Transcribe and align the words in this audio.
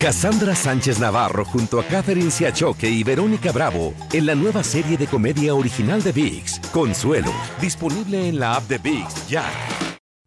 Cassandra 0.00 0.54
Sánchez 0.54 1.00
Navarro 1.00 1.44
junto 1.44 1.80
a 1.80 1.84
Catherine 1.84 2.30
Siachoque 2.30 2.88
y 2.88 3.02
Verónica 3.02 3.50
Bravo 3.50 3.94
en 4.12 4.26
la 4.26 4.36
nueva 4.36 4.62
serie 4.62 4.96
de 4.96 5.08
comedia 5.08 5.56
original 5.56 6.00
de 6.00 6.12
VIX, 6.12 6.60
Consuelo, 6.72 7.32
disponible 7.60 8.28
en 8.28 8.38
la 8.38 8.54
app 8.54 8.68
de 8.68 8.78
VIX 8.78 9.28
ya. 9.28 9.44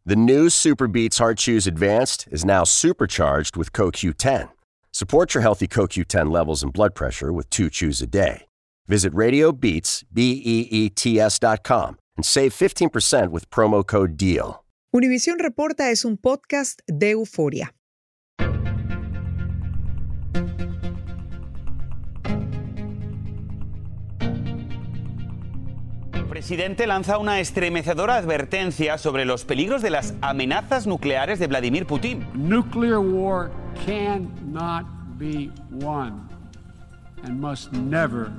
The 0.06 0.18
new 0.18 0.50
Super 0.50 0.90
Beats 0.90 1.20
Heart 1.20 1.38
Chews 1.38 1.68
Advanced 1.68 2.28
is 2.34 2.44
now 2.44 2.66
supercharged 2.66 3.56
with 3.56 3.72
CoQ10. 3.72 4.50
Support 4.92 5.34
your 5.34 5.42
healthy 5.42 5.70
CoQ10 5.70 6.30
levels 6.30 6.64
and 6.64 6.74
blood 6.74 6.94
pressure 6.94 7.32
with 7.32 7.50
two 7.50 7.70
chews 7.70 8.02
a 8.02 8.08
day. 8.08 8.48
Visit 8.90 9.14
RadioBeats, 9.14 10.04
B-E-E-T-S 10.12 11.40
dot 11.40 11.64
com 11.64 11.98
and 12.18 12.26
save 12.26 12.54
15% 12.54 13.32
with 13.32 13.50
promo 13.50 13.88
code 13.88 14.18
DEAL. 14.18 14.66
Univisión 14.94 15.40
Reporta 15.40 15.92
es 15.92 16.04
un 16.04 16.18
podcast 16.18 16.82
de 16.88 17.12
euforia. 17.12 17.74
Presidente 26.42 26.88
lanza 26.88 27.20
una 27.20 27.40
estremecedora 27.40 28.16
advertencia 28.16 28.98
sobre 28.98 29.26
los 29.26 29.46
peligros 29.46 29.84
de 29.84 29.92
las 29.92 30.16
amenazas 30.22 30.88
nucleares 30.88 31.38
de 31.38 31.46
Vladimir 31.46 31.86
Putin. 31.86 32.26
Nuclear 32.34 32.98
war 32.98 33.52
cannot 33.86 34.88
be 35.20 35.52
won 35.70 36.28
and 37.24 37.40
must 37.40 37.72
never 37.74 38.32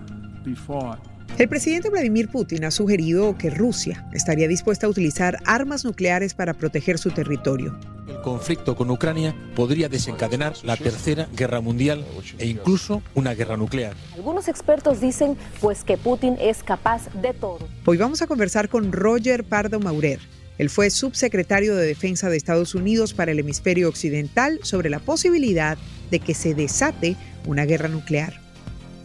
be 0.45 0.57
fought. 0.57 0.99
El 1.39 1.49
presidente 1.49 1.91
Vladimir 1.91 2.29
Putin 2.29 2.65
ha 2.65 2.73
sugerido 2.73 3.39
que 3.39 3.51
Rusia 3.51 4.05
estaría 4.13 4.49
dispuesta 4.49 4.89
a 4.89 4.91
utilizar 4.91 5.39
armas 5.45 5.85
nucleares 5.85 6.35
para 6.35 6.55
proteger 6.55 6.99
su 6.99 7.13
territorio. 7.13 7.79
El 8.13 8.21
conflicto 8.21 8.77
con 8.77 8.91
Ucrania 8.91 9.35
podría 9.57 9.89
desencadenar 9.89 10.53
la 10.65 10.77
tercera 10.77 11.29
guerra 11.35 11.63
mundial 11.63 12.05
e 12.39 12.47
incluso 12.47 13.03
una 13.15 13.33
guerra 13.33 13.57
nuclear. 13.57 13.95
Algunos 14.15 14.49
expertos 14.49 15.01
dicen 15.01 15.35
pues 15.63 15.83
que 15.83 15.97
Putin 15.97 16.37
es 16.39 16.63
capaz 16.63 17.09
de 17.15 17.33
todo. 17.33 17.61
Hoy 17.87 17.97
vamos 17.97 18.21
a 18.21 18.27
conversar 18.27 18.69
con 18.69 18.93
Roger 18.93 19.45
Pardo 19.45 19.81
Maurer. 19.81 20.21
Él 20.59 20.69
fue 20.69 20.91
subsecretario 20.91 21.75
de 21.75 21.87
Defensa 21.87 22.29
de 22.29 22.37
Estados 22.37 22.75
Unidos 22.75 23.15
para 23.15 23.33
el 23.33 23.39
hemisferio 23.39 23.89
occidental 23.89 24.61
sobre 24.63 24.91
la 24.91 24.99
posibilidad 24.99 25.79
de 26.11 26.21
que 26.21 26.35
se 26.35 26.55
desate 26.55 27.17
una 27.47 27.65
guerra 27.65 27.89
nuclear. 27.89 28.43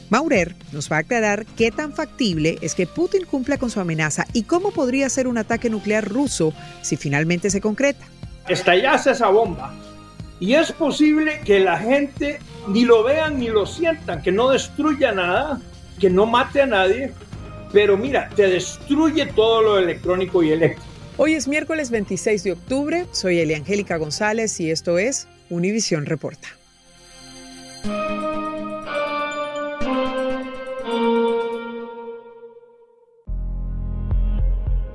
Maurer 0.10 0.54
nos 0.74 0.92
va 0.92 0.98
a 0.98 1.00
aclarar 1.00 1.46
qué 1.56 1.72
tan 1.72 1.94
factible 1.94 2.58
es 2.62 2.76
que 2.76 2.88
Putin 2.88 3.26
cumpla 3.26 3.58
con 3.58 3.70
su 3.70 3.80
amenaza 3.80 4.26
y 4.34 4.44
cómo 4.44 4.72
podría 4.72 5.08
ser 5.08 5.28
un 5.28 5.38
ataque 5.38 5.70
nuclear 5.70 6.10
ruso 6.10 6.54
si 6.82 6.98
finalmente 6.98 7.50
se 7.50 7.62
concreta. 7.62 8.06
Estallase 8.48 9.12
esa 9.12 9.28
bomba 9.30 9.74
y 10.40 10.54
es 10.54 10.72
posible 10.72 11.42
que 11.44 11.60
la 11.60 11.78
gente 11.78 12.40
ni 12.68 12.86
lo 12.86 13.04
vean 13.04 13.40
ni 13.40 13.48
lo 13.48 13.66
sientan, 13.66 14.22
que 14.22 14.32
no 14.32 14.50
destruya 14.50 15.12
nada, 15.12 15.60
que 16.00 16.10
no 16.10 16.26
mate 16.26 16.62
a 16.62 16.66
nadie, 16.66 17.14
pero 17.72 17.98
mira, 17.98 18.30
te 18.36 18.48
destruye 18.48 19.26
todo 19.28 19.62
lo 19.62 19.80
electrónico 19.80 20.44
y 20.44 20.52
eléctrico. 20.52 20.86
Hoy 21.18 21.34
es 21.34 21.48
miércoles 21.48 21.90
26 21.90 22.44
de 22.44 22.52
octubre, 22.52 23.06
soy 23.12 23.40
Eliangélica 23.40 23.98
González 23.98 24.60
y 24.60 24.70
esto 24.70 25.00
es 25.00 25.28
Univisión 25.50 26.06
Reporta. 26.06 26.57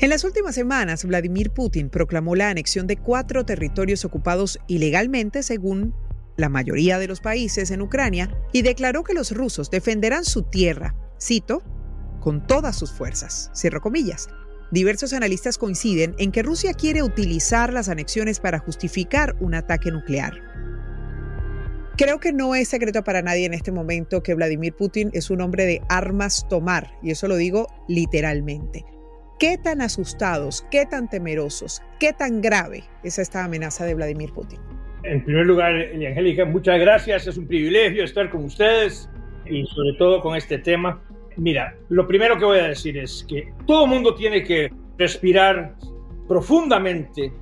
En 0.02 0.10
las 0.10 0.24
últimas 0.24 0.56
semanas, 0.56 1.04
Vladimir 1.04 1.52
Putin 1.52 1.88
proclamó 1.88 2.34
la 2.34 2.50
anexión 2.50 2.88
de 2.88 2.96
cuatro 2.96 3.46
territorios 3.46 4.04
ocupados 4.04 4.58
ilegalmente, 4.66 5.44
según 5.44 5.94
la 6.36 6.48
mayoría 6.48 6.98
de 6.98 7.06
los 7.06 7.20
países 7.20 7.70
en 7.70 7.82
Ucrania, 7.82 8.36
y 8.52 8.62
declaró 8.62 9.04
que 9.04 9.14
los 9.14 9.30
rusos 9.30 9.70
defenderán 9.70 10.24
su 10.24 10.42
tierra, 10.42 10.96
cito, 11.20 11.62
con 12.18 12.44
todas 12.48 12.74
sus 12.74 12.90
fuerzas, 12.90 13.52
cierro 13.54 13.80
comillas. 13.80 14.28
Diversos 14.72 15.12
analistas 15.12 15.56
coinciden 15.56 16.16
en 16.18 16.32
que 16.32 16.42
Rusia 16.42 16.74
quiere 16.74 17.04
utilizar 17.04 17.72
las 17.72 17.88
anexiones 17.88 18.40
para 18.40 18.58
justificar 18.58 19.36
un 19.38 19.54
ataque 19.54 19.92
nuclear. 19.92 20.32
Creo 21.96 22.18
que 22.18 22.32
no 22.32 22.56
es 22.56 22.66
secreto 22.66 23.04
para 23.04 23.22
nadie 23.22 23.46
en 23.46 23.54
este 23.54 23.70
momento 23.70 24.24
que 24.24 24.34
Vladimir 24.34 24.74
Putin 24.74 25.10
es 25.12 25.30
un 25.30 25.42
hombre 25.42 25.64
de 25.64 25.80
armas 25.88 26.44
tomar, 26.48 26.90
y 27.04 27.12
eso 27.12 27.28
lo 27.28 27.36
digo 27.36 27.68
literalmente. 27.86 28.84
¿Qué 29.42 29.58
tan 29.58 29.82
asustados, 29.82 30.64
qué 30.70 30.86
tan 30.86 31.10
temerosos, 31.10 31.82
qué 31.98 32.12
tan 32.12 32.40
grave 32.40 32.84
es 33.02 33.18
esta 33.18 33.42
amenaza 33.42 33.84
de 33.84 33.96
Vladimir 33.96 34.32
Putin? 34.32 34.60
En 35.02 35.24
primer 35.24 35.46
lugar, 35.46 35.74
Angélica, 35.74 36.44
muchas 36.44 36.78
gracias. 36.78 37.26
Es 37.26 37.36
un 37.36 37.48
privilegio 37.48 38.04
estar 38.04 38.30
con 38.30 38.44
ustedes 38.44 39.10
y 39.44 39.66
sobre 39.66 39.94
todo 39.98 40.20
con 40.20 40.36
este 40.36 40.58
tema. 40.58 41.02
Mira, 41.36 41.74
lo 41.88 42.06
primero 42.06 42.38
que 42.38 42.44
voy 42.44 42.60
a 42.60 42.68
decir 42.68 42.96
es 42.96 43.26
que 43.28 43.52
todo 43.66 43.88
mundo 43.88 44.14
tiene 44.14 44.44
que 44.44 44.72
respirar 44.96 45.74
profundamente 46.28 47.32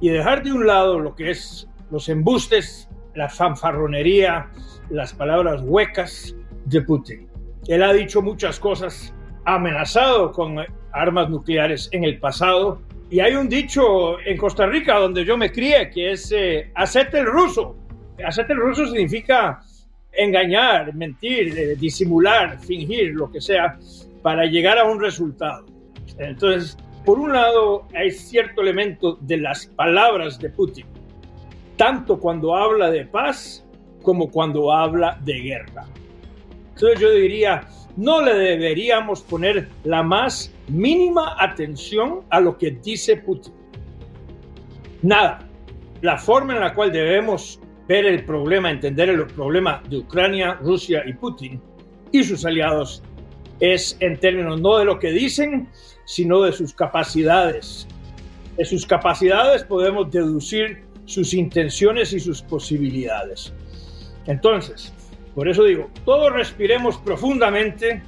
y 0.00 0.08
dejar 0.08 0.44
de 0.44 0.52
un 0.52 0.68
lado 0.68 1.00
lo 1.00 1.16
que 1.16 1.30
es 1.32 1.68
los 1.90 2.08
embustes, 2.08 2.88
la 3.16 3.28
fanfarronería, 3.28 4.48
las 4.88 5.12
palabras 5.12 5.62
huecas 5.64 6.32
de 6.66 6.80
Putin. 6.82 7.28
Él 7.66 7.82
ha 7.82 7.92
dicho 7.92 8.22
muchas 8.22 8.60
cosas, 8.60 9.12
ha 9.46 9.56
amenazado 9.56 10.30
con 10.30 10.60
armas 10.92 11.28
nucleares 11.30 11.88
en 11.92 12.04
el 12.04 12.18
pasado. 12.18 12.80
Y 13.10 13.20
hay 13.20 13.34
un 13.34 13.48
dicho 13.48 14.20
en 14.20 14.36
Costa 14.36 14.66
Rica 14.66 14.98
donde 14.98 15.24
yo 15.24 15.36
me 15.36 15.50
crié 15.50 15.90
que 15.90 16.12
es 16.12 16.32
eh, 16.32 16.70
hacete 16.74 17.18
el 17.18 17.26
ruso. 17.26 17.76
Hacete 18.24 18.52
el 18.52 18.60
ruso 18.60 18.86
significa 18.86 19.60
engañar, 20.12 20.94
mentir, 20.94 21.58
eh, 21.58 21.76
disimular, 21.76 22.58
fingir, 22.58 23.14
lo 23.14 23.30
que 23.30 23.40
sea, 23.40 23.78
para 24.22 24.44
llegar 24.46 24.78
a 24.78 24.84
un 24.84 25.00
resultado. 25.00 25.64
Entonces, 26.18 26.76
por 27.04 27.18
un 27.18 27.32
lado, 27.32 27.86
hay 27.94 28.10
cierto 28.10 28.60
elemento 28.60 29.16
de 29.20 29.38
las 29.38 29.66
palabras 29.66 30.38
de 30.38 30.50
Putin, 30.50 30.86
tanto 31.76 32.18
cuando 32.18 32.54
habla 32.54 32.90
de 32.90 33.06
paz 33.06 33.64
como 34.02 34.30
cuando 34.30 34.72
habla 34.72 35.18
de 35.24 35.34
guerra. 35.34 35.86
Entonces 36.80 37.00
yo 37.00 37.12
diría, 37.12 37.68
no 37.98 38.22
le 38.22 38.32
deberíamos 38.32 39.20
poner 39.20 39.68
la 39.84 40.02
más 40.02 40.50
mínima 40.68 41.36
atención 41.38 42.20
a 42.30 42.40
lo 42.40 42.56
que 42.56 42.70
dice 42.70 43.18
Putin. 43.18 43.52
Nada. 45.02 45.46
La 46.00 46.16
forma 46.16 46.54
en 46.54 46.60
la 46.60 46.72
cual 46.72 46.90
debemos 46.90 47.60
ver 47.86 48.06
el 48.06 48.24
problema, 48.24 48.70
entender 48.70 49.10
el 49.10 49.26
problema 49.26 49.82
de 49.90 49.98
Ucrania, 49.98 50.54
Rusia 50.54 51.02
y 51.06 51.12
Putin 51.12 51.60
y 52.12 52.24
sus 52.24 52.46
aliados 52.46 53.02
es 53.60 53.98
en 54.00 54.18
términos 54.18 54.58
no 54.58 54.78
de 54.78 54.86
lo 54.86 54.98
que 54.98 55.10
dicen, 55.10 55.68
sino 56.06 56.40
de 56.40 56.52
sus 56.52 56.72
capacidades. 56.72 57.86
De 58.56 58.64
sus 58.64 58.86
capacidades 58.86 59.64
podemos 59.64 60.10
deducir 60.10 60.82
sus 61.04 61.34
intenciones 61.34 62.14
y 62.14 62.20
sus 62.20 62.40
posibilidades. 62.40 63.52
Entonces, 64.26 64.94
por 65.40 65.48
eso 65.48 65.64
digo, 65.64 65.88
todos 66.04 66.30
respiremos 66.34 66.98
profundamente. 66.98 68.02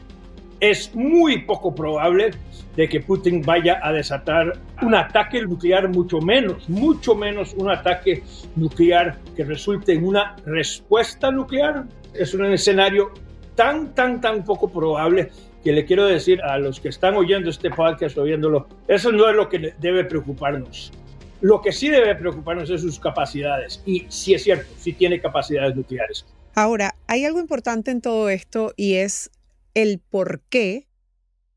Es 0.60 0.94
muy 0.94 1.38
poco 1.38 1.74
probable 1.74 2.32
de 2.76 2.86
que 2.90 3.00
Putin 3.00 3.40
vaya 3.40 3.80
a 3.82 3.90
desatar 3.90 4.58
un 4.82 4.94
ataque 4.94 5.40
nuclear, 5.40 5.88
mucho 5.88 6.20
menos, 6.20 6.68
mucho 6.68 7.14
menos 7.14 7.54
un 7.54 7.70
ataque 7.70 8.22
nuclear 8.54 9.16
que 9.34 9.44
resulte 9.44 9.94
en 9.94 10.04
una 10.04 10.36
respuesta 10.44 11.30
nuclear. 11.30 11.86
Es 12.12 12.34
un 12.34 12.44
escenario 12.44 13.12
tan, 13.54 13.94
tan, 13.94 14.20
tan 14.20 14.44
poco 14.44 14.70
probable 14.70 15.30
que 15.64 15.72
le 15.72 15.86
quiero 15.86 16.04
decir 16.04 16.42
a 16.42 16.58
los 16.58 16.80
que 16.80 16.90
están 16.90 17.14
oyendo 17.16 17.48
este 17.48 17.70
podcast, 17.70 18.18
oyéndolo, 18.18 18.66
eso 18.88 19.10
no 19.10 19.26
es 19.30 19.34
lo 19.34 19.48
que 19.48 19.72
debe 19.80 20.04
preocuparnos. 20.04 20.92
Lo 21.40 21.62
que 21.62 21.72
sí 21.72 21.88
debe 21.88 22.14
preocuparnos 22.14 22.68
es 22.68 22.82
sus 22.82 23.00
capacidades. 23.00 23.82
Y 23.86 24.04
sí 24.10 24.34
es 24.34 24.44
cierto, 24.44 24.70
sí 24.76 24.92
tiene 24.92 25.18
capacidades 25.18 25.74
nucleares. 25.74 26.26
Ahora, 26.54 26.94
hay 27.06 27.24
algo 27.24 27.40
importante 27.40 27.90
en 27.90 28.02
todo 28.02 28.28
esto 28.28 28.74
y 28.76 28.94
es 28.94 29.30
el 29.72 30.00
por 30.00 30.42
qué 30.50 30.86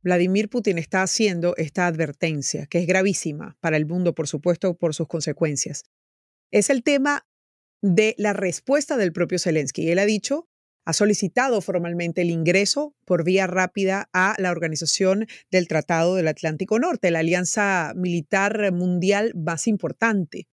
Vladimir 0.01 0.49
Putin 0.49 0.77
está 0.77 1.01
haciendo 1.01 1.53
esta 1.57 1.87
advertencia, 1.87 2.65
que 2.67 2.79
es 2.79 2.87
gravísima 2.87 3.57
para 3.59 3.75
el 3.75 3.85
mundo, 3.85 4.15
por 4.15 4.27
supuesto, 4.27 4.77
por 4.77 4.93
sus 4.95 5.07
consecuencias. 5.07 5.83
Es 6.51 6.69
el 6.69 6.81
tema 6.83 7.27
de 7.81 8.15
la 8.17 8.31
respuesta 8.31 8.95
del 8.95 9.11
propio 9.11 9.37
Zelensky. 9.37 9.89
Él 9.89 9.99
ha 9.99 10.05
dicho, 10.05 10.47
ha 10.85 10.93
solicitado 10.93 11.59
formalmente 11.59 12.21
el 12.21 12.29
ingreso 12.29 12.95
por 13.03 13.25
vía 13.25 13.47
rápida 13.47 14.09
a 14.13 14.35
la 14.37 14.51
organización 14.51 15.27
del 15.51 15.67
Tratado 15.67 16.15
del 16.15 16.29
Atlántico 16.29 16.79
Norte, 16.79 17.11
la 17.11 17.19
alianza 17.19 17.91
militar 17.97 18.71
mundial 18.71 19.33
más 19.35 19.67
importante. 19.67 20.47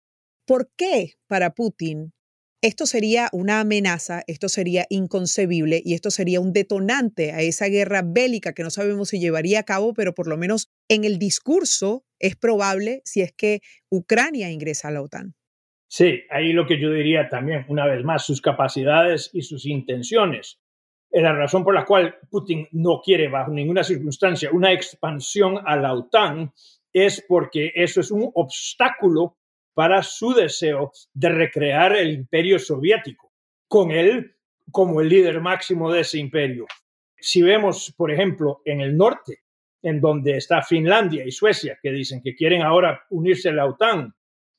¿Por 0.47 0.71
qué 0.77 1.15
para 1.27 1.55
Putin 1.55 2.13
esto 2.61 2.87
sería 2.87 3.29
una 3.33 3.61
amenaza, 3.61 4.23
esto 4.27 4.49
sería 4.49 4.85
inconcebible 4.91 5.81
y 5.85 5.95
esto 5.95 6.11
sería 6.11 6.41
un 6.41 6.53
detonante 6.53 7.33
a 7.33 7.41
esa 7.41 7.67
guerra 7.67 8.03
bélica 8.05 8.53
que 8.53 8.65
no 8.65 8.71
sabemos 8.71 9.11
si 9.11 9.21
llevaría 9.21 9.61
a 9.61 9.63
cabo, 9.65 9.95
pero 9.95 10.13
por 10.13 10.27
lo 10.27 10.37
menos 10.37 10.69
en 10.89 11.05
el 11.05 11.19
discurso 11.19 12.05
es 12.19 12.35
probable 12.35 13.01
si 13.05 13.21
es 13.21 13.33
que 13.33 13.61
Ucrania 13.91 14.51
ingresa 14.51 14.89
a 14.89 14.91
la 14.91 15.03
OTAN. 15.03 15.35
Sí, 15.87 16.23
ahí 16.31 16.53
lo 16.53 16.67
que 16.67 16.81
yo 16.81 16.91
diría 16.91 17.29
también, 17.29 17.65
una 17.69 17.87
vez 17.87 18.05
más, 18.05 18.27
sus 18.27 18.43
capacidades 18.43 19.31
y 19.33 19.43
sus 19.43 19.65
intenciones. 19.65 20.61
La 21.11 21.33
razón 21.33 21.65
por 21.65 21.75
la 21.75 21.87
cual 21.87 22.17
Putin 22.29 22.69
no 22.73 23.01
quiere 23.03 23.29
bajo 23.29 23.53
ninguna 23.53 23.83
circunstancia 23.83 24.51
una 24.53 24.73
expansión 24.73 25.59
a 25.65 25.77
la 25.77 25.95
OTAN 25.95 26.53
es 26.93 27.25
porque 27.27 27.73
eso 27.75 28.01
es 28.01 28.11
un 28.11 28.31
obstáculo 28.35 29.38
para 29.79 30.03
su 30.03 30.35
deseo 30.35 30.91
de 31.15 31.29
recrear 31.29 31.95
el 31.95 32.11
imperio 32.11 32.59
soviético, 32.59 33.31
con 33.69 33.93
él 33.93 34.35
como 34.73 35.01
el 35.01 35.09
líder 35.09 35.41
máximo 35.41 35.93
de 35.93 36.01
ese 36.01 36.19
imperio. 36.19 36.67
Si 37.17 37.43
vemos, 37.43 37.95
por 37.97 38.11
ejemplo, 38.11 38.61
en 38.65 38.81
el 38.81 38.97
norte, 38.97 39.45
en 39.81 40.01
donde 40.01 40.37
está 40.37 40.63
Finlandia 40.63 41.25
y 41.25 41.31
Suecia, 41.31 41.79
que 41.81 41.93
dicen 41.93 42.21
que 42.25 42.35
quieren 42.35 42.63
ahora 42.63 43.05
unirse 43.11 43.51
a 43.51 43.53
la 43.53 43.67
OTAN, 43.67 44.13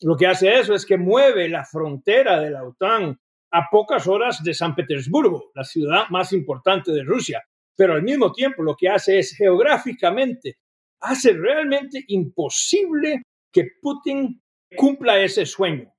lo 0.03 0.15
que 0.15 0.25
hace 0.25 0.57
eso 0.57 0.73
es 0.73 0.85
que 0.85 0.97
mueve 0.97 1.49
la 1.49 1.65
frontera 1.65 2.39
de 2.39 2.51
la 2.51 2.63
OTAN 2.63 3.19
a 3.51 3.69
pocas 3.69 4.07
horas 4.07 4.41
de 4.41 4.53
San 4.53 4.73
Petersburgo, 4.73 5.51
la 5.53 5.65
ciudad 5.65 6.07
más 6.11 6.31
importante 6.31 6.93
de 6.93 7.03
Rusia. 7.03 7.43
Pero 7.75 7.95
al 7.95 8.03
mismo 8.03 8.31
tiempo 8.31 8.63
lo 8.63 8.73
que 8.73 8.87
hace 8.87 9.19
es 9.19 9.35
geográficamente, 9.35 10.59
hace 11.01 11.33
realmente 11.33 12.05
imposible 12.07 13.23
que 13.51 13.67
Putin 13.81 14.41
cumpla 14.75 15.19
ese 15.19 15.45
sueño 15.45 15.91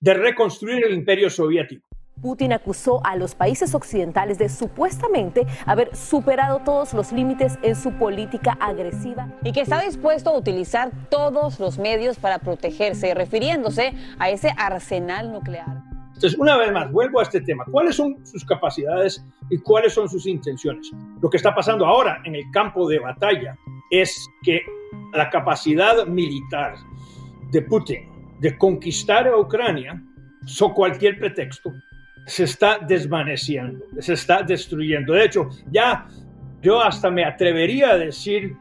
de 0.00 0.14
reconstruir 0.14 0.84
el 0.84 0.94
imperio 0.94 1.30
soviético. 1.30 1.86
Putin 2.20 2.52
acusó 2.52 3.04
a 3.04 3.16
los 3.16 3.34
países 3.34 3.74
occidentales 3.74 4.38
de 4.38 4.48
supuestamente 4.48 5.46
haber 5.66 5.94
superado 5.96 6.60
todos 6.64 6.92
los 6.94 7.10
límites 7.10 7.58
en 7.62 7.74
su 7.74 7.92
política 7.92 8.56
agresiva. 8.60 9.28
Y 9.42 9.52
que 9.52 9.62
está 9.62 9.80
dispuesto 9.80 10.30
a 10.30 10.38
utilizar 10.38 10.92
todos 11.08 11.58
los 11.58 11.78
medios 11.78 12.18
para 12.18 12.38
protegerse, 12.38 13.14
refiriéndose 13.14 13.94
a 14.18 14.30
ese 14.30 14.50
arsenal 14.56 15.32
nuclear. 15.32 15.82
Entonces, 16.14 16.38
una 16.38 16.56
vez 16.56 16.70
más, 16.70 16.92
vuelvo 16.92 17.18
a 17.18 17.24
este 17.24 17.40
tema. 17.40 17.64
¿Cuáles 17.68 17.96
son 17.96 18.24
sus 18.24 18.44
capacidades 18.44 19.24
y 19.50 19.58
cuáles 19.58 19.94
son 19.94 20.08
sus 20.08 20.26
intenciones? 20.26 20.92
Lo 21.20 21.28
que 21.28 21.38
está 21.38 21.52
pasando 21.52 21.84
ahora 21.86 22.22
en 22.24 22.36
el 22.36 22.44
campo 22.52 22.88
de 22.88 23.00
batalla 23.00 23.56
es 23.90 24.28
que 24.44 24.60
la 25.12 25.28
capacidad 25.30 26.06
militar 26.06 26.76
de 27.50 27.62
Putin 27.62 28.11
de 28.42 28.58
conquistar 28.58 29.28
a 29.28 29.38
Ucrania, 29.38 30.02
so 30.44 30.74
cualquier 30.74 31.16
pretexto, 31.16 31.72
se 32.26 32.42
está 32.42 32.78
desvaneciendo, 32.78 33.84
se 34.00 34.14
está 34.14 34.42
destruyendo. 34.42 35.12
De 35.12 35.24
hecho, 35.26 35.48
ya 35.70 36.08
yo 36.60 36.82
hasta 36.82 37.08
me 37.08 37.24
atrevería 37.24 37.90
a 37.90 37.98
decir 37.98 38.56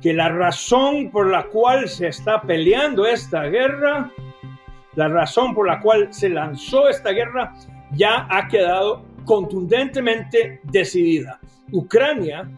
que 0.00 0.12
la 0.12 0.28
razón 0.28 1.10
por 1.10 1.28
la 1.28 1.42
cual 1.48 1.88
se 1.88 2.06
está 2.06 2.40
peleando 2.42 3.06
esta 3.06 3.42
guerra, 3.46 4.12
la 4.94 5.08
razón 5.08 5.52
por 5.52 5.66
la 5.66 5.80
cual 5.80 6.12
se 6.12 6.28
lanzó 6.28 6.88
esta 6.88 7.10
guerra, 7.10 7.54
ya 7.90 8.28
ha 8.30 8.46
quedado 8.46 9.04
contundentemente 9.24 10.60
decidida. 10.62 11.40
Ucrania 11.72 12.48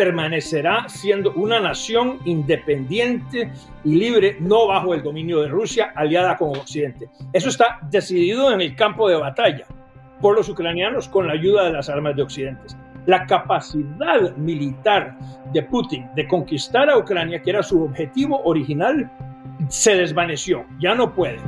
permanecerá 0.00 0.88
siendo 0.88 1.30
una 1.34 1.60
nación 1.60 2.20
independiente 2.24 3.52
y 3.84 3.96
libre, 3.96 4.38
no 4.40 4.66
bajo 4.66 4.94
el 4.94 5.02
dominio 5.02 5.42
de 5.42 5.48
Rusia, 5.48 5.92
aliada 5.94 6.38
con 6.38 6.56
Occidente. 6.56 7.10
Eso 7.34 7.50
está 7.50 7.80
decidido 7.90 8.50
en 8.50 8.62
el 8.62 8.74
campo 8.74 9.10
de 9.10 9.16
batalla 9.16 9.66
por 10.22 10.36
los 10.36 10.48
ucranianos 10.48 11.06
con 11.06 11.26
la 11.26 11.34
ayuda 11.34 11.64
de 11.64 11.72
las 11.72 11.90
armas 11.90 12.16
de 12.16 12.22
Occidente. 12.22 12.62
La 13.04 13.26
capacidad 13.26 14.34
militar 14.38 15.18
de 15.52 15.64
Putin 15.64 16.08
de 16.16 16.26
conquistar 16.26 16.88
a 16.88 16.96
Ucrania, 16.96 17.42
que 17.42 17.50
era 17.50 17.62
su 17.62 17.82
objetivo 17.82 18.40
original, 18.44 19.12
se 19.68 19.96
desvaneció, 19.96 20.64
ya 20.80 20.94
no 20.94 21.14
puede. 21.14 21.40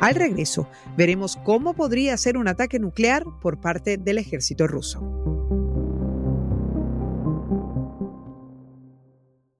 Al 0.00 0.16
regreso, 0.16 0.68
veremos 0.96 1.36
cómo 1.36 1.74
podría 1.74 2.16
ser 2.16 2.36
un 2.36 2.48
ataque 2.48 2.80
nuclear 2.80 3.22
por 3.40 3.60
parte 3.60 3.98
del 3.98 4.18
ejército 4.18 4.66
ruso. 4.66 5.15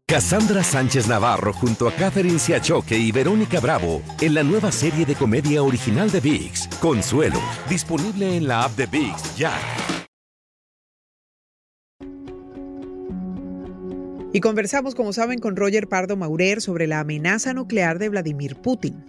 Cassandra 0.08 0.62
Sánchez 0.62 1.08
Navarro 1.08 1.53
junto 1.53 1.88
a 1.88 1.93
Catherine 1.93 2.38
Siachoque 2.38 2.97
y 2.97 3.11
Verónica 3.11 3.58
Bravo 3.58 4.03
en 4.20 4.35
la 4.35 4.44
nueva 4.44 4.70
serie 4.70 5.05
de 5.05 5.17
comedia 5.17 5.64
original 5.64 6.12
de 6.12 6.20
VIX, 6.20 6.69
Consuelo, 6.81 7.41
disponible 7.69 8.37
en 8.37 8.47
la 8.47 8.62
app 8.62 8.76
de 8.76 8.87
VIX 8.87 9.37
ya. 9.37 9.53
Y 14.32 14.38
conversamos, 14.38 14.94
como 14.94 15.12
saben, 15.12 15.41
con 15.41 15.56
Roger 15.56 15.88
Pardo 15.88 16.17
Maurer 16.17 16.61
sobre 16.61 16.87
la 16.87 17.00
amenaza 17.00 17.53
nuclear 17.53 17.99
de 17.99 18.08
Vladimir 18.08 18.55
Putin. 18.55 19.05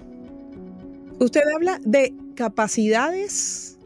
Usted 1.20 1.44
habla 1.54 1.80
de 1.84 2.16
capacidades 2.36 3.77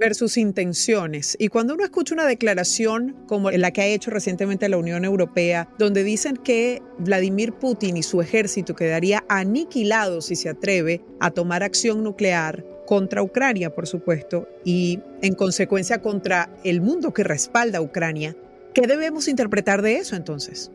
versus 0.00 0.38
intenciones. 0.38 1.36
Y 1.38 1.48
cuando 1.48 1.74
uno 1.74 1.84
escucha 1.84 2.14
una 2.14 2.26
declaración 2.26 3.14
como 3.28 3.50
la 3.50 3.70
que 3.70 3.82
ha 3.82 3.86
hecho 3.86 4.10
recientemente 4.10 4.68
la 4.68 4.78
Unión 4.78 5.04
Europea, 5.04 5.68
donde 5.78 6.02
dicen 6.02 6.38
que 6.38 6.82
Vladimir 6.98 7.52
Putin 7.52 7.98
y 7.98 8.02
su 8.02 8.20
ejército 8.20 8.74
quedaría 8.74 9.24
aniquilado 9.28 10.22
si 10.22 10.34
se 10.34 10.48
atreve 10.48 11.02
a 11.20 11.30
tomar 11.30 11.62
acción 11.62 12.02
nuclear 12.02 12.64
contra 12.86 13.22
Ucrania, 13.22 13.74
por 13.74 13.86
supuesto, 13.86 14.48
y 14.64 14.98
en 15.22 15.34
consecuencia 15.34 16.00
contra 16.00 16.50
el 16.64 16.80
mundo 16.80 17.12
que 17.12 17.22
respalda 17.22 17.78
a 17.78 17.82
Ucrania, 17.82 18.34
¿qué 18.74 18.86
debemos 18.86 19.28
interpretar 19.28 19.82
de 19.82 19.96
eso 19.96 20.16
entonces? 20.16 20.72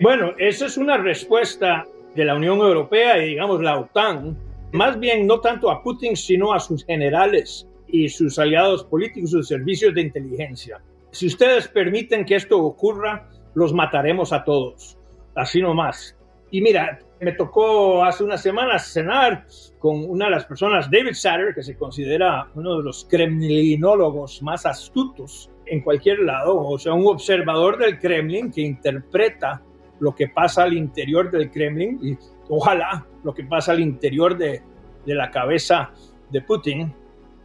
Bueno, 0.00 0.34
esa 0.38 0.66
es 0.66 0.76
una 0.76 0.98
respuesta 0.98 1.86
de 2.14 2.24
la 2.24 2.34
Unión 2.34 2.58
Europea 2.58 3.24
y 3.24 3.30
digamos 3.30 3.62
la 3.62 3.78
OTAN, 3.78 4.36
más 4.72 4.98
bien 4.98 5.26
no 5.26 5.40
tanto 5.40 5.70
a 5.70 5.82
Putin, 5.82 6.16
sino 6.16 6.52
a 6.52 6.60
sus 6.60 6.84
generales 6.84 7.66
y 7.88 8.08
sus 8.08 8.38
aliados 8.38 8.84
políticos, 8.84 9.30
sus 9.30 9.48
servicios 9.48 9.94
de 9.94 10.02
inteligencia. 10.02 10.80
Si 11.10 11.26
ustedes 11.26 11.68
permiten 11.68 12.24
que 12.24 12.36
esto 12.36 12.62
ocurra, 12.62 13.28
los 13.54 13.72
mataremos 13.72 14.32
a 14.32 14.44
todos. 14.44 14.98
Así 15.34 15.60
nomás. 15.60 16.16
Y 16.50 16.60
mira, 16.60 16.98
me 17.20 17.32
tocó 17.32 18.04
hace 18.04 18.22
unas 18.22 18.42
semanas 18.42 18.92
cenar 18.92 19.46
con 19.78 20.08
una 20.08 20.26
de 20.26 20.32
las 20.32 20.44
personas, 20.44 20.90
David 20.90 21.14
Satter, 21.14 21.54
que 21.54 21.62
se 21.62 21.76
considera 21.76 22.48
uno 22.54 22.78
de 22.78 22.84
los 22.84 23.04
kremlinólogos 23.06 24.42
más 24.42 24.66
astutos 24.66 25.50
en 25.66 25.80
cualquier 25.80 26.20
lado, 26.20 26.56
o 26.56 26.78
sea, 26.78 26.92
un 26.92 27.06
observador 27.06 27.78
del 27.78 27.98
Kremlin 27.98 28.52
que 28.52 28.60
interpreta 28.60 29.62
lo 29.98 30.14
que 30.14 30.28
pasa 30.28 30.62
al 30.62 30.74
interior 30.74 31.30
del 31.30 31.50
Kremlin 31.50 31.98
y 32.02 32.16
ojalá 32.48 33.04
lo 33.24 33.34
que 33.34 33.44
pasa 33.44 33.72
al 33.72 33.80
interior 33.80 34.36
de, 34.36 34.62
de 35.04 35.14
la 35.14 35.30
cabeza 35.30 35.90
de 36.30 36.40
Putin 36.42 36.94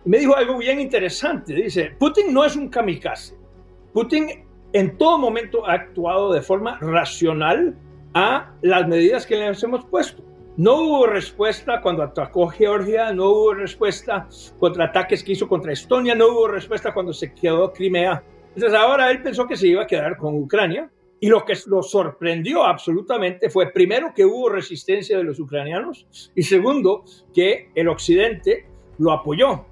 me 0.06 0.20
dijo 0.20 0.36
algo 0.36 0.58
bien 0.58 0.80
interesante. 0.80 1.54
Dice, 1.54 1.92
Putin 2.00 2.34
no 2.34 2.46
es 2.46 2.56
un 2.56 2.70
kamikaze. 2.70 3.36
Putin 3.94 4.46
en 4.74 4.98
todo 4.98 5.18
momento 5.18 5.68
ha 5.68 5.74
actuado 5.74 6.34
de 6.34 6.42
forma 6.42 6.78
racional 6.80 7.76
a 8.14 8.54
las 8.62 8.88
medidas 8.88 9.26
que 9.26 9.36
le 9.36 9.48
hemos 9.48 9.86
puesto. 9.86 10.24
No 10.58 10.82
hubo 10.82 11.08
respuesta 11.08 11.82
cuando 11.82 12.04
atacó 12.04 12.48
Georgia, 12.48 13.14
no 13.14 13.30
hubo 13.30 13.54
respuesta 13.54 14.28
contra 14.60 14.86
ataques 14.86 15.24
que 15.24 15.34
hizo 15.34 15.48
contra 15.48 15.72
Estonia, 15.72 16.14
no 16.14 16.28
hubo 16.28 16.48
respuesta 16.48 16.94
cuando 16.94 17.14
se 17.14 17.34
quedó 17.34 17.72
Crimea. 17.72 18.24
Entonces 18.56 18.78
ahora 18.78 19.10
él 19.12 19.22
pensó 19.22 19.48
que 19.48 19.56
se 19.56 19.68
iba 19.68 19.84
a 19.84 19.88
quedar 19.88 20.18
con 20.18 20.36
Ucrania 20.36 20.90
y 21.22 21.28
lo 21.28 21.46
que 21.46 21.54
lo 21.68 21.82
sorprendió 21.84 22.66
absolutamente 22.66 23.50
fue 23.50 23.72
primero 23.72 24.14
que 24.14 24.26
hubo 24.26 24.50
resistencia 24.50 25.18
de 25.18 25.24
los 25.24 25.40
ucranianos 25.40 26.06
y 26.36 26.44
segundo 26.44 27.06
que 27.34 27.70
el 27.76 27.88
occidente 27.88 28.66
lo 28.98 29.12
apoyó 29.12 29.66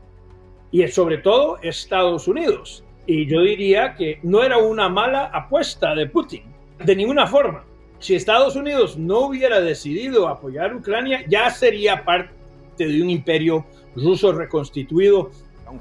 y 0.71 0.87
sobre 0.87 1.17
todo 1.17 1.57
Estados 1.61 2.27
Unidos. 2.27 2.83
Y 3.05 3.25
yo 3.25 3.41
diría 3.41 3.95
que 3.95 4.19
no 4.23 4.43
era 4.43 4.57
una 4.57 4.87
mala 4.87 5.25
apuesta 5.25 5.95
de 5.95 6.07
Putin, 6.07 6.43
de 6.83 6.95
ninguna 6.95 7.25
forma. 7.27 7.63
Si 7.99 8.15
Estados 8.15 8.55
Unidos 8.55 8.97
no 8.97 9.21
hubiera 9.21 9.59
decidido 9.59 10.27
apoyar 10.27 10.71
a 10.71 10.75
Ucrania, 10.75 11.25
ya 11.27 11.49
sería 11.49 12.05
parte 12.05 12.31
de 12.77 13.01
un 13.01 13.09
imperio 13.09 13.65
ruso 13.95 14.31
reconstituido. 14.31 15.31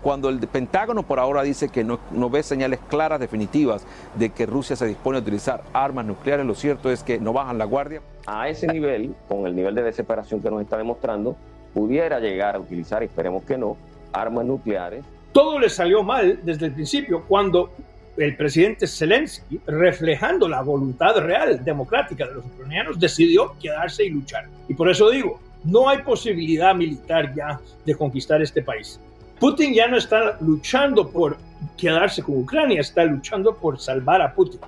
Cuando 0.02 0.28
el 0.28 0.38
Pentágono 0.40 1.02
por 1.02 1.18
ahora 1.18 1.42
dice 1.42 1.68
que 1.68 1.85
no, 1.85 1.99
no 2.11 2.28
ve 2.28 2.42
señales 2.42 2.80
claras, 2.88 3.21
definitivas, 3.21 3.87
de 4.16 4.30
que 4.30 4.45
Rusia 4.45 4.76
se 4.76 4.87
dispone 4.87 5.18
a 5.18 5.21
utilizar 5.21 5.62
armas 5.73 6.04
nucleares, 6.04 6.45
lo 6.45 6.54
cierto 6.54 6.90
es 6.90 7.02
que 7.02 7.18
no 7.18 7.33
bajan 7.33 7.57
la 7.57 7.64
guardia. 7.64 8.02
A 8.26 8.49
ese 8.49 8.66
nivel, 8.66 9.14
con 9.28 9.47
el 9.47 9.54
nivel 9.54 9.75
de 9.75 9.83
desesperación 9.83 10.42
que 10.42 10.50
nos 10.50 10.61
está 10.61 10.76
demostrando, 10.76 11.37
pudiera 11.73 12.21
llegar 12.21 12.57
a 12.57 12.59
utilizar, 12.59 13.02
esperemos 13.02 13.45
que 13.45 13.57
no, 13.57 13.76
armas 14.12 14.45
nucleares. 14.45 15.05
Todo 15.33 15.59
le 15.59 15.69
salió 15.69 16.03
mal 16.03 16.41
desde 16.43 16.67
el 16.67 16.73
principio 16.73 17.25
cuando 17.27 17.71
el 18.17 18.37
presidente 18.37 18.87
Zelensky, 18.87 19.61
reflejando 19.67 20.49
la 20.49 20.62
voluntad 20.62 21.17
real 21.19 21.65
democrática 21.65 22.27
de 22.27 22.35
los 22.35 22.45
ucranianos, 22.45 22.99
decidió 22.99 23.55
quedarse 23.61 24.05
y 24.05 24.11
luchar. 24.11 24.49
Y 24.69 24.75
por 24.75 24.91
eso 24.91 25.11
digo, 25.11 25.41
no 25.65 25.88
hay 25.88 25.99
posibilidad 25.99 26.75
militar 26.75 27.33
ya 27.35 27.61
de 27.85 27.95
conquistar 27.95 28.43
este 28.43 28.62
país. 28.62 29.00
Putin 29.38 29.73
ya 29.73 29.87
no 29.87 29.97
está 29.97 30.37
luchando 30.41 31.09
por 31.09 31.37
quedarse 31.77 32.23
con 32.23 32.38
Ucrania, 32.38 32.81
está 32.81 33.05
luchando 33.05 33.57
por 33.57 33.79
salvar 33.79 34.21
a 34.21 34.35
Putin. 34.35 34.61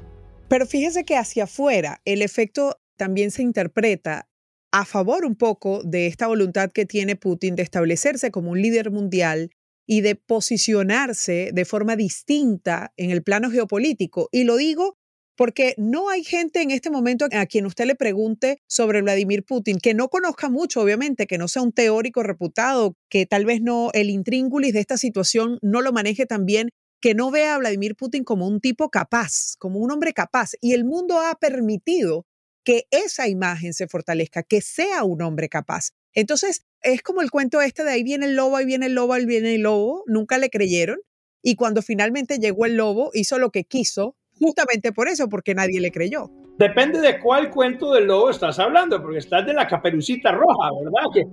Pero 0.49 0.67
fíjese 0.67 1.05
que 1.05 1.17
hacia 1.17 1.45
afuera 1.45 2.01
el 2.05 2.23
efecto 2.23 2.77
también 2.97 3.31
se 3.31 3.43
interpreta 3.43 4.29
a 4.73 4.85
favor 4.85 5.25
un 5.25 5.37
poco 5.37 5.83
de 5.85 6.07
esta 6.07 6.27
voluntad 6.27 6.71
que 6.73 6.87
tiene 6.87 7.17
Putin 7.17 7.57
de 7.57 7.63
establecerse 7.63 8.31
como 8.31 8.51
un 8.51 8.63
líder 8.63 8.91
mundial 8.91 9.51
y 9.87 10.03
de 10.03 10.15
posicionarse 10.15 11.51
de 11.53 11.65
forma 11.65 11.97
distinta 11.97 12.93
en 12.97 13.11
el 13.11 13.23
plano 13.23 13.51
geopolítico. 13.51 14.29
Y 14.31 14.45
lo 14.45 14.57
digo 14.57 14.97
porque 15.37 15.75
no 15.79 16.11
hay 16.11 16.23
gente 16.23 16.61
en 16.61 16.71
este 16.71 16.91
momento 16.91 17.27
a 17.33 17.47
quien 17.47 17.65
usted 17.65 17.87
le 17.87 17.95
pregunte 17.95 18.61
sobre 18.69 19.01
Vladimir 19.01 19.43
Putin, 19.43 19.79
que 19.79 19.95
no 19.95 20.09
conozca 20.09 20.51
mucho, 20.51 20.83
obviamente, 20.83 21.27
que 21.27 21.39
no 21.39 21.49
sea 21.49 21.63
un 21.63 21.73
teórico 21.73 22.23
reputado, 22.23 22.95
que 23.09 23.25
tal 23.25 23.47
vez 23.47 23.63
no 23.63 23.91
el 23.95 24.11
intríngulis 24.11 24.75
de 24.75 24.81
esta 24.81 24.99
situación 24.99 25.59
no 25.63 25.81
lo 25.81 25.93
maneje 25.93 26.27
tan 26.27 26.45
bien, 26.45 26.69
que 27.01 27.15
no 27.15 27.31
vea 27.31 27.55
a 27.55 27.59
Vladimir 27.59 27.97
Putin 27.97 28.23
como 28.23 28.47
un 28.47 28.61
tipo 28.61 28.91
capaz, 28.91 29.55
como 29.59 29.79
un 29.79 29.91
hombre 29.91 30.13
capaz. 30.13 30.51
Y 30.61 30.75
el 30.75 30.85
mundo 30.85 31.19
ha 31.19 31.35
permitido 31.37 32.27
que 32.65 32.87
esa 32.91 33.29
imagen 33.29 33.75
se 33.75 33.89
fortalezca, 33.89 34.43
que 34.43 34.61
sea 34.61 35.05
un 35.05 35.23
hombre 35.23 35.49
capaz. 35.49 35.91
Entonces, 36.15 36.67
es 36.83 37.03
como 37.03 37.23
el 37.23 37.31
cuento 37.31 37.61
este 37.61 37.85
de 37.85 37.91
ahí 37.91 38.03
viene 38.03 38.27
el 38.27 38.37
lobo, 38.37 38.57
ahí 38.57 38.67
viene 38.67 38.87
el 38.87 38.95
lobo, 38.95 39.15
ahí 39.15 39.27
viene 39.27 39.55
el 39.55 39.63
lobo, 39.63 40.05
nunca 40.07 40.39
le 40.39 40.51
creyeron. 40.51 40.99
Y 41.43 41.55
cuando 41.57 41.83
finalmente 41.83 42.39
llegó 42.39 42.67
el 42.67 42.77
lobo, 42.77 43.11
hizo 43.15 43.39
lo 43.39 43.51
que 43.51 43.65
quiso, 43.65 44.17
justamente 44.39 44.93
por 44.93 45.09
eso, 45.09 45.29
porque 45.29 45.55
nadie 45.55 45.81
le 45.81 45.91
creyó. 45.91 46.31
Depende 46.59 47.01
de 47.01 47.19
cuál 47.19 47.51
cuento 47.51 47.95
del 47.95 48.05
lobo 48.05 48.29
estás 48.29 48.59
hablando, 48.59 49.01
porque 49.01 49.17
estás 49.17 49.47
de 49.47 49.55
la 49.55 49.67
caperucita 49.67 50.33
roja, 50.33 50.69
¿verdad? 50.85 51.09
Que, 51.15 51.25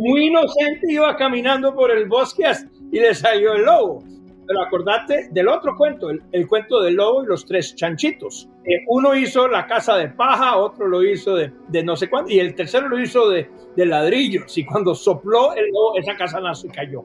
muy 0.00 0.28
inocente 0.28 0.90
iba 0.90 1.14
caminando 1.16 1.74
por 1.74 1.90
el 1.90 2.08
bosque 2.08 2.44
y 2.90 2.98
le 2.98 3.14
salió 3.14 3.52
el 3.52 3.64
lobo. 3.64 4.02
Pero 4.46 4.62
acordate 4.62 5.28
del 5.32 5.48
otro 5.48 5.76
cuento, 5.76 6.08
el, 6.08 6.48
cuento 6.48 6.80
del 6.80 6.94
lobo 6.94 7.24
y 7.24 7.26
los 7.26 7.44
tres 7.44 7.74
chanchitos. 7.74 8.48
Eh, 8.66 8.82
uno 8.88 9.14
hizo 9.14 9.46
la 9.46 9.66
casa 9.66 9.96
de 9.96 10.08
paja, 10.08 10.56
otro 10.56 10.88
lo 10.88 11.02
hizo 11.02 11.36
de, 11.36 11.52
de 11.68 11.82
no 11.84 11.96
sé 11.96 12.08
cuánto, 12.08 12.30
y 12.30 12.40
el 12.40 12.54
tercero 12.54 12.88
lo 12.88 12.98
hizo 12.98 13.28
de, 13.28 13.50
de, 13.76 13.86
ladrillos. 13.86 14.56
Y 14.56 14.64
cuando 14.64 14.94
sopló 14.94 15.52
esa 15.96 16.16
casa 16.16 16.40
no 16.40 16.54
se 16.54 16.68
cayó. 16.68 17.02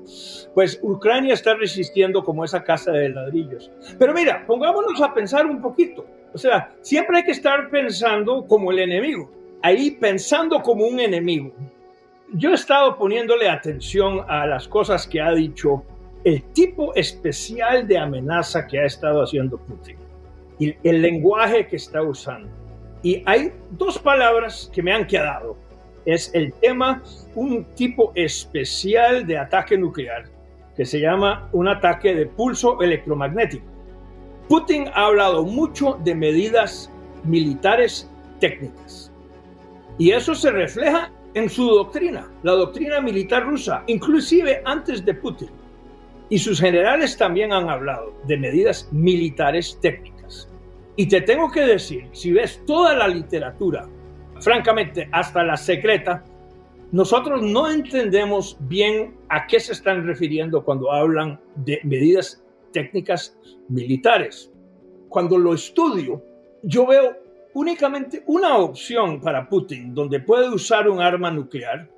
Pues 0.53 0.79
Ucrania 0.81 1.33
está 1.33 1.55
resistiendo 1.55 2.23
como 2.23 2.45
esa 2.45 2.63
casa 2.63 2.93
de 2.93 3.09
ladrillos. 3.09 3.69
Pero 3.97 4.13
mira, 4.13 4.45
pongámonos 4.47 5.01
a 5.01 5.13
pensar 5.13 5.45
un 5.45 5.61
poquito. 5.61 6.05
O 6.33 6.37
sea, 6.37 6.71
siempre 6.81 7.17
hay 7.17 7.23
que 7.25 7.31
estar 7.31 7.69
pensando 7.69 8.45
como 8.47 8.71
el 8.71 8.79
enemigo. 8.79 9.29
Ahí 9.61 9.91
pensando 9.91 10.61
como 10.61 10.85
un 10.85 10.99
enemigo. 10.99 11.51
Yo 12.33 12.51
he 12.51 12.53
estado 12.53 12.97
poniéndole 12.97 13.49
atención 13.49 14.23
a 14.29 14.45
las 14.45 14.67
cosas 14.67 15.05
que 15.07 15.19
ha 15.19 15.31
dicho 15.31 15.83
el 16.23 16.41
tipo 16.53 16.93
especial 16.95 17.87
de 17.87 17.97
amenaza 17.97 18.67
que 18.67 18.79
ha 18.79 18.85
estado 18.85 19.23
haciendo 19.23 19.57
Putin 19.57 19.97
el 20.59 21.01
lenguaje 21.01 21.67
que 21.67 21.77
está 21.77 22.01
usando. 22.01 22.49
Y 23.01 23.23
hay 23.25 23.53
dos 23.71 23.97
palabras 23.97 24.69
que 24.73 24.83
me 24.83 24.93
han 24.93 25.07
quedado. 25.07 25.57
Es 26.05 26.31
el 26.33 26.53
tema, 26.53 27.01
un 27.35 27.63
tipo 27.75 28.11
especial 28.15 29.25
de 29.25 29.37
ataque 29.37 29.77
nuclear 29.77 30.25
que 30.75 30.85
se 30.85 31.01
llama 31.01 31.49
un 31.51 31.67
ataque 31.67 32.15
de 32.15 32.25
pulso 32.25 32.81
electromagnético. 32.81 33.65
Putin 34.47 34.87
ha 34.93 35.07
hablado 35.07 35.43
mucho 35.43 35.99
de 36.05 36.15
medidas 36.15 36.89
militares 37.25 38.09
técnicas. 38.39 39.11
Y 39.97 40.11
eso 40.11 40.33
se 40.33 40.51
refleja 40.51 41.11
en 41.33 41.49
su 41.49 41.65
doctrina, 41.65 42.31
la 42.43 42.53
doctrina 42.53 43.01
militar 43.01 43.45
rusa, 43.45 43.83
inclusive 43.87 44.61
antes 44.63 45.03
de 45.03 45.13
Putin. 45.13 45.49
Y 46.29 46.39
sus 46.39 46.61
generales 46.61 47.17
también 47.17 47.51
han 47.51 47.69
hablado 47.69 48.13
de 48.25 48.37
medidas 48.37 48.87
militares 48.91 49.77
técnicas. 49.81 50.18
Y 50.99 51.07
te 51.07 51.21
tengo 51.21 51.49
que 51.49 51.61
decir, 51.61 52.09
si 52.11 52.33
ves 52.33 52.61
toda 52.65 52.93
la 52.93 53.07
literatura, 53.07 53.87
francamente, 54.41 55.07
hasta 55.13 55.45
la 55.45 55.55
secreta, 55.55 56.25
nosotros 56.91 57.41
no 57.41 57.71
entendemos 57.71 58.57
bien 58.67 59.15
a 59.29 59.47
qué 59.47 59.61
se 59.61 59.71
están 59.71 60.05
refiriendo 60.05 60.61
cuando 60.61 60.91
hablan 60.91 61.39
de 61.55 61.79
medidas 61.85 62.43
técnicas 62.73 63.37
militares. 63.69 64.51
Cuando 65.07 65.37
lo 65.37 65.53
estudio, 65.53 66.21
yo 66.63 66.85
veo 66.85 67.15
únicamente 67.53 68.21
una 68.25 68.57
opción 68.57 69.21
para 69.21 69.47
Putin 69.47 69.95
donde 69.95 70.19
puede 70.19 70.49
usar 70.49 70.89
un 70.89 70.99
arma 70.99 71.31
nuclear 71.31 71.89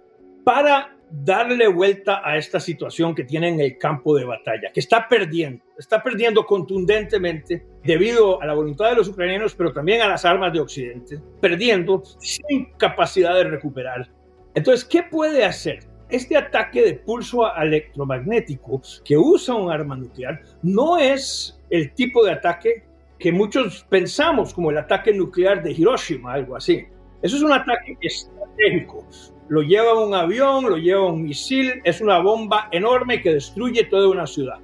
para 0.43 0.95
darle 1.11 1.67
vuelta 1.67 2.21
a 2.23 2.37
esta 2.37 2.59
situación 2.59 3.13
que 3.13 3.25
tiene 3.25 3.49
en 3.49 3.59
el 3.59 3.77
campo 3.77 4.15
de 4.15 4.23
batalla, 4.23 4.71
que 4.73 4.79
está 4.79 5.07
perdiendo, 5.07 5.63
está 5.77 6.01
perdiendo 6.01 6.45
contundentemente 6.45 7.65
debido 7.83 8.41
a 8.41 8.45
la 8.45 8.53
voluntad 8.53 8.89
de 8.89 8.95
los 8.95 9.09
ucranianos, 9.09 9.53
pero 9.53 9.73
también 9.73 10.01
a 10.01 10.07
las 10.07 10.23
armas 10.23 10.53
de 10.53 10.61
Occidente, 10.61 11.19
perdiendo 11.41 12.01
sin 12.19 12.71
capacidad 12.77 13.35
de 13.35 13.43
recuperar. 13.43 14.09
Entonces, 14.55 14.85
¿qué 14.85 15.03
puede 15.03 15.43
hacer? 15.43 15.79
Este 16.09 16.35
ataque 16.35 16.81
de 16.81 16.93
pulso 16.95 17.55
electromagnético 17.55 18.81
que 19.03 19.17
usa 19.17 19.55
un 19.55 19.71
arma 19.71 19.95
nuclear 19.95 20.41
no 20.61 20.97
es 20.97 21.61
el 21.69 21.93
tipo 21.93 22.25
de 22.25 22.31
ataque 22.31 22.83
que 23.17 23.31
muchos 23.31 23.85
pensamos 23.89 24.53
como 24.53 24.71
el 24.71 24.77
ataque 24.77 25.13
nuclear 25.13 25.61
de 25.63 25.71
Hiroshima, 25.71 26.33
algo 26.33 26.55
así. 26.55 26.85
Eso 27.21 27.37
es 27.37 27.43
un 27.43 27.53
ataque 27.53 27.95
estratégico, 28.01 29.07
lo 29.51 29.61
lleva 29.61 30.01
un 30.01 30.13
avión, 30.13 30.63
lo 30.63 30.77
lleva 30.77 31.07
un 31.07 31.23
misil, 31.23 31.81
es 31.83 31.99
una 31.99 32.19
bomba 32.19 32.69
enorme 32.71 33.21
que 33.21 33.33
destruye 33.33 33.83
toda 33.83 34.07
una 34.07 34.25
ciudad. 34.25 34.59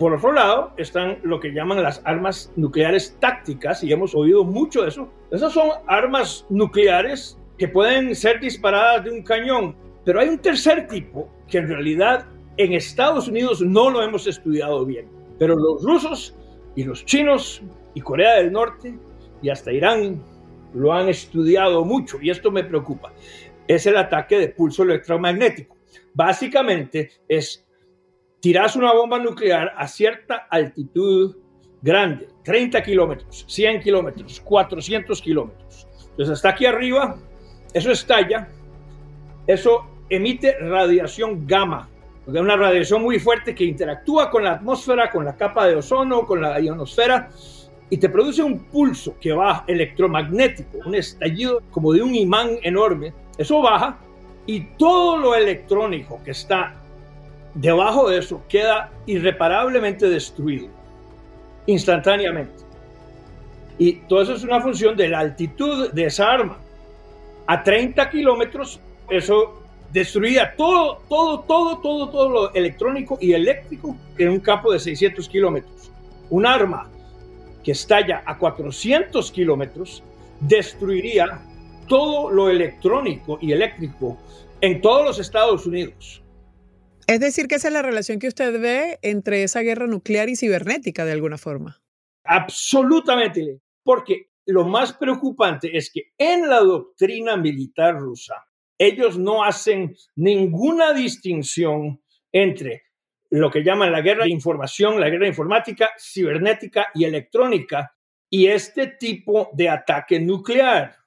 Por 0.00 0.14
otro 0.14 0.32
lado, 0.32 0.72
están 0.78 1.18
lo 1.22 1.38
que 1.38 1.52
llaman 1.52 1.80
las 1.80 2.02
armas 2.04 2.52
nucleares 2.56 3.16
tácticas, 3.20 3.84
y 3.84 3.92
hemos 3.92 4.16
oído 4.16 4.42
mucho 4.42 4.82
de 4.82 4.88
eso. 4.88 5.08
Esas 5.30 5.52
son 5.52 5.68
armas 5.86 6.44
nucleares 6.50 7.38
que 7.56 7.68
pueden 7.68 8.16
ser 8.16 8.40
disparadas 8.40 9.04
de 9.04 9.12
un 9.12 9.22
cañón, 9.22 9.76
pero 10.04 10.18
hay 10.18 10.28
un 10.28 10.38
tercer 10.40 10.88
tipo 10.88 11.28
que 11.46 11.58
en 11.58 11.68
realidad 11.68 12.26
en 12.56 12.72
Estados 12.72 13.28
Unidos 13.28 13.60
no 13.60 13.90
lo 13.90 14.02
hemos 14.02 14.26
estudiado 14.26 14.84
bien, 14.84 15.06
pero 15.38 15.54
los 15.54 15.84
rusos 15.84 16.34
y 16.74 16.82
los 16.82 17.04
chinos 17.04 17.62
y 17.94 18.00
Corea 18.00 18.38
del 18.38 18.50
Norte 18.50 18.98
y 19.40 19.50
hasta 19.50 19.70
Irán 19.70 20.20
lo 20.74 20.92
han 20.92 21.08
estudiado 21.08 21.84
mucho 21.84 22.18
y 22.20 22.30
esto 22.30 22.50
me 22.50 22.64
preocupa 22.64 23.12
es 23.66 23.86
el 23.86 23.96
ataque 23.96 24.38
de 24.38 24.48
pulso 24.48 24.82
electromagnético. 24.82 25.76
Básicamente 26.14 27.10
es 27.28 27.66
tiras 28.40 28.76
una 28.76 28.92
bomba 28.92 29.18
nuclear 29.18 29.72
a 29.76 29.86
cierta 29.86 30.46
altitud 30.50 31.36
grande, 31.80 32.28
30 32.44 32.82
kilómetros, 32.82 33.44
100 33.48 33.80
kilómetros, 33.80 34.40
400 34.40 35.20
kilómetros. 35.22 35.86
Entonces 36.10 36.34
hasta 36.34 36.50
aquí 36.50 36.66
arriba, 36.66 37.16
eso 37.72 37.90
estalla, 37.90 38.48
eso 39.46 39.86
emite 40.08 40.58
radiación 40.58 41.46
gamma, 41.46 41.88
una 42.26 42.56
radiación 42.56 43.02
muy 43.02 43.18
fuerte 43.18 43.54
que 43.54 43.64
interactúa 43.64 44.30
con 44.30 44.44
la 44.44 44.52
atmósfera, 44.52 45.10
con 45.10 45.24
la 45.24 45.36
capa 45.36 45.66
de 45.66 45.76
ozono, 45.76 46.26
con 46.26 46.40
la 46.40 46.60
ionosfera 46.60 47.30
y 47.92 47.98
te 47.98 48.08
produce 48.08 48.42
un 48.42 48.58
pulso 48.58 49.16
que 49.20 49.32
va 49.32 49.64
electromagnético, 49.66 50.78
un 50.86 50.94
estallido 50.94 51.60
como 51.70 51.92
de 51.92 52.00
un 52.00 52.14
imán 52.14 52.56
enorme 52.62 53.12
eso 53.38 53.62
baja 53.62 53.98
y 54.46 54.60
todo 54.76 55.16
lo 55.16 55.34
electrónico 55.34 56.20
que 56.24 56.32
está 56.32 56.74
debajo 57.54 58.08
de 58.08 58.18
eso 58.18 58.42
queda 58.48 58.90
irreparablemente 59.06 60.08
destruido, 60.08 60.68
instantáneamente. 61.66 62.62
Y 63.78 63.94
todo 64.08 64.22
eso 64.22 64.34
es 64.34 64.44
una 64.44 64.60
función 64.60 64.96
de 64.96 65.08
la 65.08 65.20
altitud 65.20 65.90
de 65.92 66.04
esa 66.04 66.30
arma. 66.30 66.58
A 67.46 67.62
30 67.62 68.10
kilómetros, 68.10 68.80
eso 69.10 69.62
destruía 69.92 70.54
todo, 70.56 71.02
todo, 71.08 71.40
todo, 71.40 71.78
todo, 71.78 72.08
todo 72.08 72.28
lo 72.28 72.54
electrónico 72.54 73.18
y 73.20 73.32
eléctrico 73.32 73.96
en 74.16 74.30
un 74.30 74.40
campo 74.40 74.72
de 74.72 74.78
600 74.78 75.28
kilómetros. 75.28 75.90
Un 76.30 76.46
arma 76.46 76.88
que 77.62 77.72
estalla 77.72 78.22
a 78.24 78.38
400 78.38 79.30
kilómetros 79.30 80.02
destruiría 80.40 81.40
todo 81.92 82.30
lo 82.30 82.48
electrónico 82.48 83.38
y 83.42 83.52
eléctrico 83.52 84.18
en 84.62 84.80
todos 84.80 85.04
los 85.04 85.18
Estados 85.18 85.66
Unidos. 85.66 86.22
Es 87.06 87.20
decir, 87.20 87.48
que 87.48 87.56
esa 87.56 87.68
es 87.68 87.74
la 87.74 87.82
relación 87.82 88.18
que 88.18 88.28
usted 88.28 88.58
ve 88.58 88.98
entre 89.02 89.42
esa 89.42 89.60
guerra 89.60 89.86
nuclear 89.86 90.30
y 90.30 90.36
cibernética 90.36 91.04
de 91.04 91.12
alguna 91.12 91.36
forma. 91.36 91.82
Absolutamente, 92.24 93.60
porque 93.84 94.30
lo 94.46 94.64
más 94.64 94.94
preocupante 94.94 95.76
es 95.76 95.92
que 95.92 96.14
en 96.16 96.48
la 96.48 96.60
doctrina 96.60 97.36
militar 97.36 97.98
rusa, 97.98 98.36
ellos 98.78 99.18
no 99.18 99.44
hacen 99.44 99.94
ninguna 100.16 100.94
distinción 100.94 102.02
entre 102.32 102.84
lo 103.28 103.50
que 103.50 103.62
llaman 103.62 103.92
la 103.92 104.00
guerra 104.00 104.24
de 104.24 104.30
información, 104.30 104.98
la 104.98 105.10
guerra 105.10 105.28
informática, 105.28 105.90
cibernética 105.98 106.86
y 106.94 107.04
electrónica, 107.04 107.94
y 108.30 108.46
este 108.46 108.86
tipo 108.98 109.50
de 109.52 109.68
ataque 109.68 110.18
nuclear. 110.20 111.01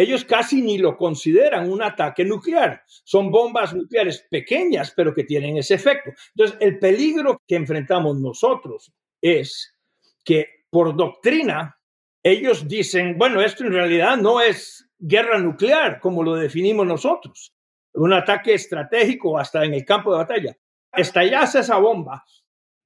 Ellos 0.00 0.24
casi 0.24 0.62
ni 0.62 0.78
lo 0.78 0.96
consideran 0.96 1.70
un 1.70 1.82
ataque 1.82 2.24
nuclear. 2.24 2.82
Son 2.86 3.30
bombas 3.30 3.74
nucleares 3.74 4.26
pequeñas, 4.30 4.92
pero 4.96 5.14
que 5.14 5.24
tienen 5.24 5.58
ese 5.58 5.74
efecto. 5.74 6.10
Entonces, 6.34 6.56
el 6.60 6.78
peligro 6.78 7.42
que 7.46 7.56
enfrentamos 7.56 8.18
nosotros 8.18 8.92
es 9.20 9.76
que 10.24 10.64
por 10.70 10.96
doctrina 10.96 11.76
ellos 12.22 12.66
dicen, 12.68 13.18
bueno, 13.18 13.40
esto 13.40 13.64
en 13.64 13.72
realidad 13.72 14.16
no 14.16 14.40
es 14.40 14.88
guerra 14.98 15.38
nuclear, 15.38 16.00
como 16.00 16.22
lo 16.22 16.34
definimos 16.34 16.86
nosotros, 16.86 17.52
un 17.94 18.12
ataque 18.12 18.54
estratégico 18.54 19.38
hasta 19.38 19.64
en 19.64 19.74
el 19.74 19.84
campo 19.84 20.12
de 20.12 20.18
batalla. 20.18 20.56
Estallase 20.92 21.60
esa 21.60 21.78
bomba 21.78 22.24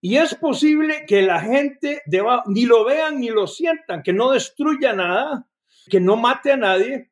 y 0.01 0.17
es 0.19 0.35
posible 0.35 1.05
que 1.07 1.23
la 1.23 1.41
gente 1.41 2.03
ni 2.47 2.67
lo 2.67 2.85
vean 2.85 3.21
ni 3.21 3.29
lo 3.29 3.47
sientan, 3.47 4.03
que 4.03 4.13
no 4.13 4.33
destruya 4.33 4.93
nada, 4.93 5.47
que 5.89 6.01
no 6.01 6.17
mate 6.17 6.53
a 6.53 6.57
nadie, 6.57 7.11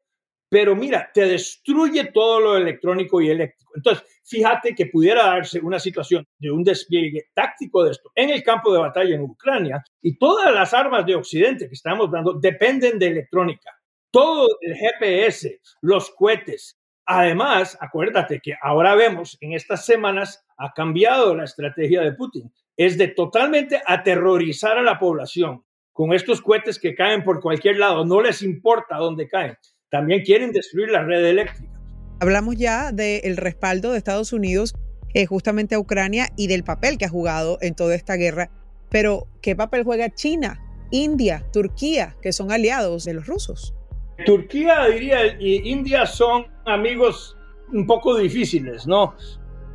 pero 0.48 0.76
mira, 0.76 1.10
te 1.14 1.26
destruye 1.26 2.10
todo 2.12 2.38
lo 2.38 2.56
electrónico 2.56 3.22
y 3.22 3.30
eléctrico. 3.30 3.72
Entonces, 3.74 4.04
fíjate 4.24 4.74
que 4.74 4.86
pudiera 4.86 5.24
darse 5.24 5.60
una 5.60 5.78
situación 5.78 6.26
de 6.38 6.50
un 6.50 6.62
despliegue 6.62 7.30
táctico 7.34 7.82
de 7.82 7.92
esto 7.92 8.10
en 8.14 8.30
el 8.30 8.42
campo 8.42 8.72
de 8.72 8.80
batalla 8.80 9.14
en 9.14 9.22
Ucrania 9.22 9.82
y 10.02 10.18
todas 10.18 10.52
las 10.52 10.74
armas 10.74 11.06
de 11.06 11.14
Occidente 11.14 11.68
que 11.68 11.74
estamos 11.74 12.10
dando 12.10 12.34
dependen 12.34 12.98
de 12.98 13.06
electrónica. 13.06 13.70
Todo 14.10 14.46
el 14.60 14.76
GPS, 14.76 15.58
los 15.80 16.10
cohetes. 16.10 16.78
Además, 17.06 17.78
acuérdate 17.80 18.40
que 18.40 18.54
ahora 18.60 18.94
vemos 18.94 19.38
en 19.40 19.54
estas 19.54 19.86
semanas 19.86 20.44
ha 20.58 20.72
cambiado 20.72 21.34
la 21.34 21.44
estrategia 21.44 22.02
de 22.02 22.12
Putin. 22.12 22.52
Es 22.76 22.98
de 22.98 23.08
totalmente 23.08 23.80
aterrorizar 23.86 24.76
a 24.76 24.82
la 24.82 24.98
población 24.98 25.64
con 25.92 26.12
estos 26.12 26.40
cohetes 26.40 26.78
que 26.78 26.94
caen 26.94 27.24
por 27.24 27.40
cualquier 27.40 27.78
lado. 27.78 28.04
No 28.04 28.20
les 28.20 28.42
importa 28.42 28.96
dónde 28.96 29.28
caen 29.28 29.56
también 29.92 30.22
quieren 30.22 30.52
destruir 30.52 30.88
la 30.90 31.04
red 31.04 31.22
eléctrica. 31.22 31.70
Hablamos 32.18 32.56
ya 32.56 32.92
del 32.92 33.36
respaldo 33.36 33.92
de 33.92 33.98
Estados 33.98 34.32
Unidos 34.32 34.74
eh, 35.12 35.26
justamente 35.26 35.74
a 35.74 35.78
Ucrania 35.78 36.28
y 36.34 36.46
del 36.46 36.64
papel 36.64 36.96
que 36.96 37.04
ha 37.04 37.10
jugado 37.10 37.58
en 37.60 37.74
toda 37.74 37.94
esta 37.94 38.14
guerra. 38.14 38.50
Pero, 38.88 39.26
¿qué 39.42 39.54
papel 39.54 39.84
juega 39.84 40.08
China, 40.08 40.58
India, 40.90 41.44
Turquía, 41.52 42.16
que 42.22 42.32
son 42.32 42.50
aliados 42.50 43.04
de 43.04 43.12
los 43.12 43.26
rusos? 43.26 43.74
Turquía, 44.24 44.86
diría, 44.86 45.26
y 45.38 45.70
India 45.70 46.06
son 46.06 46.46
amigos 46.64 47.36
un 47.70 47.86
poco 47.86 48.16
difíciles, 48.16 48.86
¿no? 48.86 49.14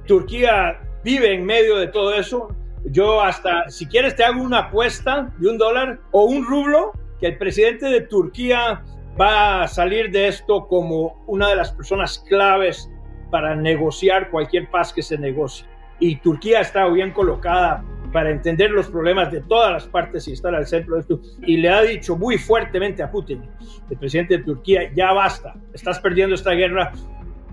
Turquía 0.07 0.81
vive 1.03 1.35
en 1.35 1.45
medio 1.45 1.77
de 1.77 1.87
todo 1.87 2.15
eso. 2.15 2.47
Yo 2.85 3.21
hasta, 3.21 3.69
si 3.69 3.85
quieres, 3.85 4.15
te 4.15 4.23
hago 4.23 4.41
una 4.41 4.59
apuesta 4.59 5.33
de 5.37 5.49
un 5.49 5.57
dólar 5.57 5.99
o 6.11 6.25
un 6.25 6.45
rublo, 6.45 6.93
que 7.19 7.27
el 7.27 7.37
presidente 7.37 7.87
de 7.87 8.01
Turquía 8.01 8.83
va 9.19 9.63
a 9.63 9.67
salir 9.67 10.11
de 10.11 10.27
esto 10.27 10.67
como 10.67 11.23
una 11.27 11.49
de 11.49 11.55
las 11.55 11.71
personas 11.71 12.23
claves 12.27 12.89
para 13.31 13.55
negociar 13.55 14.29
cualquier 14.29 14.69
paz 14.69 14.93
que 14.93 15.01
se 15.01 15.17
negocie. 15.17 15.65
Y 15.99 16.17
Turquía 16.17 16.61
está 16.61 16.87
bien 16.87 17.11
colocada 17.11 17.83
para 18.13 18.29
entender 18.29 18.71
los 18.71 18.87
problemas 18.87 19.31
de 19.31 19.41
todas 19.41 19.71
las 19.71 19.87
partes 19.87 20.27
y 20.27 20.33
estar 20.33 20.53
al 20.53 20.65
centro 20.65 20.95
de 20.95 21.01
esto. 21.01 21.19
Y 21.41 21.57
le 21.57 21.69
ha 21.69 21.81
dicho 21.81 22.15
muy 22.15 22.37
fuertemente 22.37 23.03
a 23.03 23.11
Putin, 23.11 23.43
el 23.89 23.97
presidente 23.97 24.37
de 24.37 24.43
Turquía, 24.43 24.91
ya 24.93 25.11
basta, 25.13 25.55
estás 25.73 25.99
perdiendo 25.99 26.35
esta 26.35 26.51
guerra, 26.51 26.93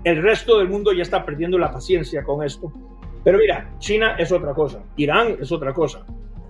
el 0.03 0.21
resto 0.21 0.59
del 0.59 0.69
mundo 0.69 0.93
ya 0.93 1.01
está 1.01 1.25
perdiendo 1.25 1.57
la 1.57 1.71
paciencia 1.71 2.23
con 2.23 2.43
esto. 2.43 2.71
Pero 3.25 3.37
mira, 3.37 3.69
China 3.79 4.15
es 4.17 4.31
otra 4.31 4.53
cosa, 4.53 4.81
Irán 4.95 5.35
es 5.41 5.51
otra 5.51 5.73
cosa 5.73 6.05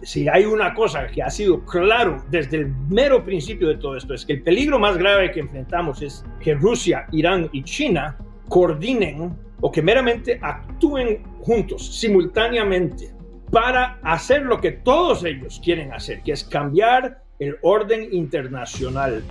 si 0.05 0.29
hay 0.29 0.45
una 0.45 0.73
cosa 0.73 1.07
que 1.07 1.23
ha 1.23 1.29
sido 1.29 1.65
claro 1.65 2.23
desde 2.29 2.57
el 2.57 2.67
mero 2.89 3.25
principio 3.25 3.67
de 3.69 3.77
todo 3.77 3.97
esto, 3.97 4.13
es 4.13 4.25
que 4.25 4.33
el 4.33 4.43
peligro 4.43 4.77
más 4.77 4.97
grave 4.97 5.31
que 5.31 5.39
enfrentamos 5.39 6.01
es 6.03 6.23
que 6.39 6.53
Rusia, 6.53 7.07
Irán 7.11 7.49
y 7.51 7.63
China 7.63 8.15
coordinen 8.47 9.35
o 9.61 9.71
que 9.71 9.81
meramente 9.81 10.37
actúen 10.41 11.23
juntos, 11.41 11.99
simultáneamente, 11.99 13.09
para 13.51 13.97
hacer 14.03 14.43
lo 14.43 14.59
que 14.61 14.73
todos 14.73 15.23
ellos 15.23 15.59
quieren 15.63 15.91
hacer, 15.91 16.21
que 16.21 16.33
es 16.33 16.43
cambiar 16.43 17.23
el 17.39 17.57
orden 17.63 18.07
internacional. 18.11 19.23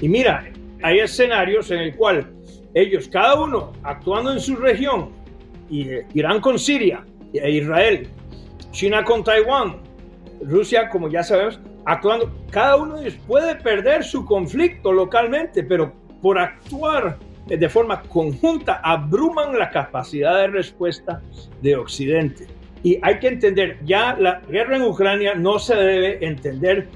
Y 0.00 0.08
mira, 0.08 0.50
hay 0.82 0.98
escenarios 0.98 1.70
en 1.70 1.78
el 1.78 1.96
cual 1.96 2.28
ellos, 2.74 3.08
cada 3.08 3.40
uno 3.40 3.72
actuando 3.84 4.32
en 4.32 4.40
su 4.40 4.56
región, 4.56 5.10
Irán 5.70 6.40
con 6.40 6.58
Siria, 6.58 7.04
e 7.32 7.50
Israel, 7.50 8.08
China 8.70 9.04
con 9.04 9.22
Taiwán, 9.24 9.76
Rusia, 10.42 10.88
como 10.88 11.08
ya 11.08 11.22
sabemos, 11.22 11.60
actuando, 11.84 12.32
cada 12.50 12.76
uno 12.76 12.96
de 12.96 13.08
ellos 13.08 13.18
puede 13.26 13.54
perder 13.56 14.04
su 14.04 14.24
conflicto 14.24 14.92
localmente, 14.92 15.62
pero 15.62 15.92
por 16.22 16.38
actuar 16.38 17.18
de 17.46 17.68
forma 17.68 18.02
conjunta 18.02 18.80
abruman 18.84 19.58
la 19.58 19.70
capacidad 19.70 20.38
de 20.38 20.48
respuesta 20.48 21.22
de 21.62 21.76
Occidente. 21.76 22.46
Y 22.82 22.98
hay 23.02 23.18
que 23.18 23.28
entender, 23.28 23.78
ya 23.84 24.16
la 24.18 24.40
guerra 24.48 24.76
en 24.76 24.82
Ucrania 24.82 25.34
no 25.34 25.58
se 25.58 25.74
debe 25.74 26.24
entender 26.24 26.88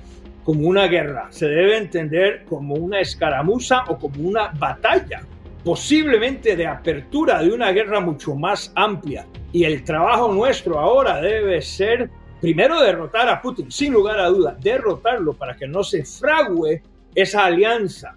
como 0.45 0.69
una 0.69 0.87
guerra, 0.87 1.29
se 1.31 1.47
debe 1.47 1.79
entender 1.79 2.45
como 2.49 2.75
una 2.75 3.01
escaramuza 3.01 3.85
o 3.89 3.99
como 3.99 4.29
una 4.29 4.49
batalla, 4.59 5.23
posiblemente 5.65 6.57
de 6.57 6.67
apertura 6.67 7.43
de 7.43 7.53
una 7.53 7.71
guerra 7.73 8.01
mucho 8.01 8.35
más 8.35 8.73
amplia. 8.75 9.27
Y 9.53 9.65
el 9.65 9.85
trabajo 9.85 10.33
nuestro 10.33 10.79
ahora 10.79 11.21
debe 11.21 11.63
ser 11.63 12.11
primero 12.41 12.81
derrotar 12.81 13.29
a 13.29 13.41
Putin, 13.41 13.71
sin 13.71 13.93
lugar 13.93 14.19
a 14.19 14.27
duda, 14.27 14.57
derrotarlo 14.61 15.35
para 15.35 15.57
que 15.57 15.69
no 15.69 15.85
se 15.85 16.05
frague 16.05 16.83
esa 17.15 17.45
alianza. 17.45 18.17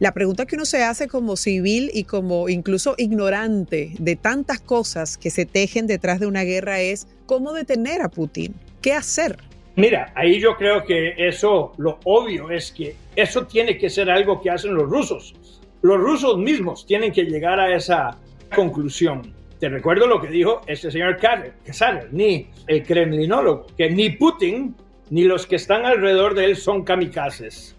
La 0.00 0.12
pregunta 0.12 0.46
que 0.46 0.56
uno 0.56 0.64
se 0.64 0.82
hace 0.82 1.08
como 1.08 1.36
civil 1.36 1.90
y 1.92 2.04
como 2.04 2.48
incluso 2.48 2.94
ignorante 2.96 3.92
de 3.98 4.16
tantas 4.16 4.58
cosas 4.58 5.18
que 5.18 5.28
se 5.28 5.44
tejen 5.44 5.86
detrás 5.86 6.20
de 6.20 6.26
una 6.26 6.42
guerra 6.42 6.80
es 6.80 7.06
cómo 7.26 7.52
detener 7.52 8.00
a 8.00 8.08
Putin, 8.08 8.54
qué 8.80 8.94
hacer. 8.94 9.36
Mira, 9.76 10.10
ahí 10.16 10.40
yo 10.40 10.56
creo 10.56 10.84
que 10.84 11.14
eso, 11.18 11.74
lo 11.76 12.00
obvio 12.04 12.50
es 12.50 12.72
que 12.72 12.96
eso 13.14 13.46
tiene 13.46 13.76
que 13.76 13.90
ser 13.90 14.10
algo 14.10 14.40
que 14.40 14.50
hacen 14.50 14.74
los 14.74 14.88
rusos. 14.88 15.59
Los 15.82 15.98
rusos 15.98 16.36
mismos 16.36 16.84
tienen 16.84 17.10
que 17.10 17.24
llegar 17.24 17.58
a 17.58 17.74
esa 17.74 18.18
conclusión. 18.54 19.34
Te 19.58 19.68
recuerdo 19.68 20.06
lo 20.06 20.20
que 20.20 20.28
dijo 20.28 20.60
este 20.66 20.90
señor 20.90 21.16
Kazaner, 21.18 22.08
ni 22.12 22.50
el 22.66 22.82
kremlinólogo, 22.82 23.66
que 23.76 23.88
ni 23.88 24.10
Putin 24.10 24.74
ni 25.10 25.24
los 25.24 25.46
que 25.46 25.56
están 25.56 25.86
alrededor 25.86 26.34
de 26.34 26.44
él 26.44 26.56
son 26.56 26.84
kamikazes. 26.84 27.76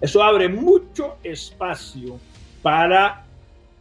Eso 0.00 0.22
abre 0.22 0.48
mucho 0.48 1.18
espacio 1.22 2.18
para 2.62 3.26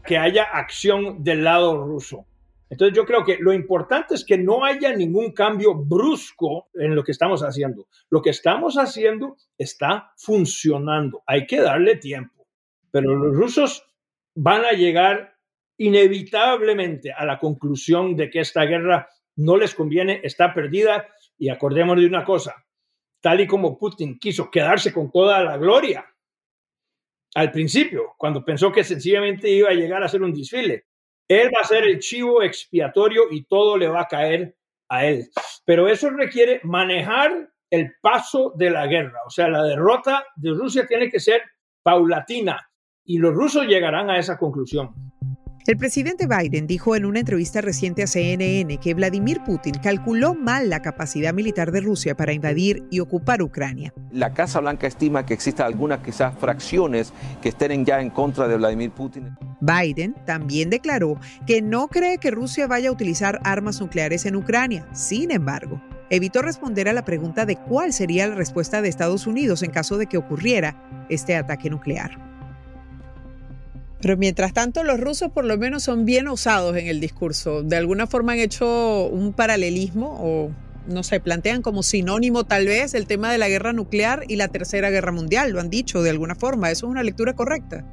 que 0.06 0.18
haya 0.18 0.44
acción 0.44 1.24
del 1.24 1.44
lado 1.44 1.84
ruso. 1.84 2.26
Entonces 2.70 2.96
yo 2.96 3.06
creo 3.06 3.24
que 3.24 3.38
lo 3.40 3.54
importante 3.54 4.16
es 4.16 4.24
que 4.24 4.38
no 4.38 4.64
haya 4.64 4.94
ningún 4.94 5.32
cambio 5.32 5.76
brusco 5.76 6.68
en 6.74 6.96
lo 6.96 7.04
que 7.04 7.12
estamos 7.12 7.42
haciendo. 7.42 7.88
Lo 8.10 8.22
que 8.22 8.30
estamos 8.30 8.76
haciendo 8.76 9.36
está 9.58 10.14
funcionando. 10.16 11.24
Hay 11.26 11.46
que 11.46 11.60
darle 11.60 11.96
tiempo. 11.98 12.41
Pero 12.92 13.16
los 13.16 13.36
rusos 13.36 13.86
van 14.36 14.66
a 14.66 14.72
llegar 14.72 15.36
inevitablemente 15.78 17.12
a 17.12 17.26
la 17.26 17.40
conclusión 17.40 18.16
de 18.16 18.30
que 18.30 18.40
esta 18.40 18.64
guerra 18.66 19.10
no 19.38 19.58
les 19.58 19.74
conviene, 19.74 20.22
está 20.24 20.54
perdida 20.54 21.08
y 21.38 21.50
acordémonos 21.50 22.02
de 22.02 22.08
una 22.08 22.24
cosa, 22.24 22.64
tal 23.22 23.42
y 23.42 23.48
como 23.48 23.78
Putin 23.78 24.20
quiso 24.20 24.52
quedarse 24.52 24.94
con 24.94 25.12
toda 25.12 25.44
la 25.44 25.58
gloria 25.58 26.06
al 27.34 27.52
principio, 27.52 28.14
cuando 28.18 28.44
pensó 28.44 28.72
que 28.72 28.84
sencillamente 28.84 29.50
iba 29.50 29.70
a 29.70 29.74
llegar 29.74 30.04
a 30.04 30.10
ser 30.10 30.22
un 30.22 30.34
desfile, 30.34 30.86
él 31.28 31.50
va 31.56 31.62
a 31.62 31.68
ser 31.68 31.86
el 31.86 32.00
chivo 32.00 32.44
expiatorio 32.44 33.24
y 33.32 33.46
todo 33.46 33.78
le 33.78 33.88
va 33.88 34.02
a 34.02 34.08
caer 34.08 34.58
a 34.90 35.06
él. 35.06 35.30
Pero 35.64 35.88
eso 35.88 36.10
requiere 36.10 36.60
manejar 36.64 37.50
el 37.70 37.94
paso 38.02 38.52
de 38.58 38.70
la 38.70 38.86
guerra, 38.86 39.20
o 39.26 39.30
sea, 39.30 39.48
la 39.48 39.64
derrota 39.64 40.26
de 40.36 40.52
Rusia 40.52 40.86
tiene 40.86 41.10
que 41.10 41.22
ser 41.22 41.42
paulatina 41.84 42.71
y 43.12 43.18
los 43.18 43.34
rusos 43.34 43.68
llegarán 43.68 44.10
a 44.10 44.18
esa 44.18 44.38
conclusión. 44.38 44.92
El 45.68 45.76
presidente 45.76 46.28
Biden 46.28 46.66
dijo 46.66 46.96
en 46.96 47.06
una 47.06 47.20
entrevista 47.20 47.60
reciente 47.60 48.04
a 48.04 48.08
CNN 48.08 48.78
que 48.78 48.94
Vladimir 48.94 49.42
Putin 49.46 49.76
calculó 49.84 50.34
mal 50.34 50.70
la 50.70 50.82
capacidad 50.82 51.34
militar 51.34 51.74
de 51.74 51.82
Rusia 51.82 52.16
para 52.16 52.32
invadir 52.32 52.84
y 52.90 53.02
ocupar 53.02 53.44
Ucrania. 53.44 53.94
La 54.12 54.34
Casa 54.34 54.62
Blanca 54.62 54.88
estima 54.88 55.26
que 55.26 55.34
existen 55.34 55.66
algunas 55.66 56.00
quizás 56.00 56.34
fracciones 56.38 57.14
que 57.42 57.50
estén 57.50 57.86
ya 57.86 58.00
en 58.00 58.12
contra 58.12 58.48
de 58.48 58.56
Vladimir 58.56 58.92
Putin. 58.92 59.38
Biden 59.60 60.16
también 60.26 60.70
declaró 60.70 61.20
que 61.46 61.62
no 61.62 61.90
cree 61.90 62.18
que 62.18 62.32
Rusia 62.32 62.66
vaya 62.66 62.90
a 62.90 62.94
utilizar 62.94 63.42
armas 63.44 63.82
nucleares 63.82 64.26
en 64.26 64.38
Ucrania. 64.38 64.88
Sin 64.94 65.32
embargo, 65.32 65.82
evitó 66.10 66.42
responder 66.42 66.88
a 66.88 66.94
la 66.94 67.04
pregunta 67.04 67.46
de 67.46 67.58
cuál 67.58 67.92
sería 67.92 68.28
la 68.28 68.36
respuesta 68.36 68.82
de 68.82 68.88
Estados 68.88 69.28
Unidos 69.28 69.64
en 69.64 69.72
caso 69.72 69.98
de 69.98 70.08
que 70.08 70.18
ocurriera 70.18 70.82
este 71.10 71.36
ataque 71.36 71.70
nuclear. 71.70 72.31
Pero 74.02 74.18
mientras 74.18 74.54
tanto, 74.54 74.84
los 74.84 75.00
rusos 75.00 75.32
por 75.32 75.46
lo 75.46 75.58
menos 75.58 75.84
son 75.84 76.06
bien 76.06 76.28
osados 76.28 76.76
en 76.76 76.88
el 76.88 77.00
discurso. 77.00 77.62
De 77.62 77.76
alguna 77.76 78.08
forma 78.08 78.34
han 78.34 78.40
hecho 78.40 79.08
un 79.08 79.32
paralelismo 79.34 80.18
o, 80.20 80.52
no 80.88 81.04
sé, 81.04 81.20
plantean 81.20 81.62
como 81.62 81.84
sinónimo 81.84 82.44
tal 82.44 82.66
vez 82.66 82.96
el 82.96 83.06
tema 83.06 83.32
de 83.32 83.38
la 83.38 83.48
guerra 83.48 83.74
nuclear 83.74 84.24
y 84.28 84.38
la 84.38 84.48
tercera 84.48 84.90
guerra 84.90 85.12
mundial. 85.12 85.52
Lo 85.52 85.60
han 85.60 85.70
dicho 85.70 86.02
de 86.02 86.10
alguna 86.10 86.34
forma. 86.34 86.72
¿Eso 86.72 86.88
es 86.88 86.92
una 86.92 87.04
lectura 87.04 87.34
correcta? 87.34 87.86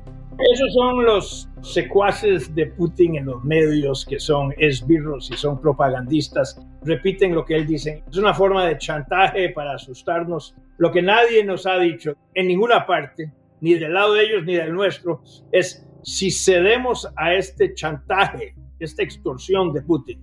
Esos 0.55 0.73
son 0.73 1.05
los 1.05 1.49
secuaces 1.63 2.55
de 2.55 2.67
Putin 2.67 3.17
en 3.17 3.27
los 3.27 3.45
medios 3.45 4.07
que 4.07 4.21
son 4.21 4.55
esbirros 4.57 5.31
y 5.31 5.37
son 5.37 5.61
propagandistas. 5.61 6.59
Repiten 6.85 7.35
lo 7.35 7.45
que 7.45 7.57
él 7.57 7.67
dice. 7.67 8.05
Es 8.09 8.17
una 8.17 8.33
forma 8.33 8.65
de 8.65 8.79
chantaje 8.79 9.51
para 9.51 9.75
asustarnos. 9.75 10.55
Lo 10.79 10.91
que 10.91 11.03
nadie 11.03 11.45
nos 11.45 11.67
ha 11.67 11.77
dicho 11.79 12.15
en 12.35 12.47
ninguna 12.47 12.87
parte 12.87 13.33
ni 13.61 13.75
del 13.75 13.95
lado 13.95 14.15
de 14.15 14.25
ellos 14.25 14.45
ni 14.45 14.55
del 14.55 14.73
nuestro, 14.73 15.23
es 15.53 15.87
si 16.03 16.31
cedemos 16.31 17.09
a 17.17 17.35
este 17.35 17.75
chantaje, 17.75 18.55
esta 18.79 19.03
extorsión 19.03 19.73
de 19.73 19.83
Putin, 19.83 20.21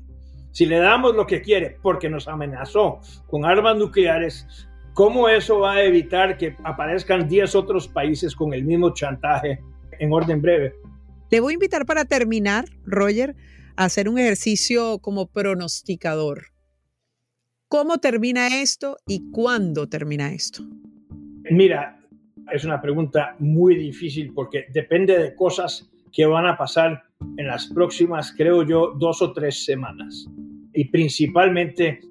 si 0.51 0.65
le 0.65 0.77
damos 0.77 1.15
lo 1.15 1.27
que 1.27 1.41
quiere 1.41 1.77
porque 1.81 2.09
nos 2.09 2.27
amenazó 2.27 2.99
con 3.27 3.45
armas 3.45 3.77
nucleares, 3.77 4.47
¿cómo 4.93 5.27
eso 5.27 5.59
va 5.59 5.73
a 5.73 5.83
evitar 5.83 6.38
que 6.38 6.55
aparezcan 6.63 7.27
10 7.27 7.55
otros 7.55 7.88
países 7.88 8.33
con 8.35 8.53
el 8.53 8.63
mismo 8.63 8.93
chantaje 8.93 9.59
en 9.99 10.13
orden 10.13 10.41
breve? 10.41 10.75
Te 11.29 11.41
voy 11.41 11.53
a 11.53 11.55
invitar 11.55 11.85
para 11.85 12.05
terminar, 12.05 12.65
Roger, 12.85 13.35
a 13.75 13.85
hacer 13.85 14.07
un 14.07 14.17
ejercicio 14.17 14.99
como 14.99 15.27
pronosticador. 15.27 16.45
¿Cómo 17.67 17.97
termina 17.97 18.61
esto 18.61 18.95
y 19.05 19.31
cuándo 19.31 19.89
termina 19.89 20.31
esto? 20.31 20.63
Mira, 21.51 21.99
es 22.51 22.63
una 22.65 22.81
pregunta 22.81 23.36
muy 23.39 23.75
difícil 23.75 24.34
porque 24.34 24.65
depende 24.71 25.17
de 25.17 25.36
cosas 25.36 25.89
que 26.12 26.25
van 26.25 26.45
a 26.45 26.58
pasar 26.58 27.03
en 27.38 27.47
las 27.47 27.67
próximas, 27.67 28.34
creo 28.36 28.63
yo, 28.63 28.93
dos 28.97 29.21
o 29.21 29.34
tres 29.34 29.65
semanas. 29.65 30.27
Y 30.73 30.86
principalmente 30.86 32.01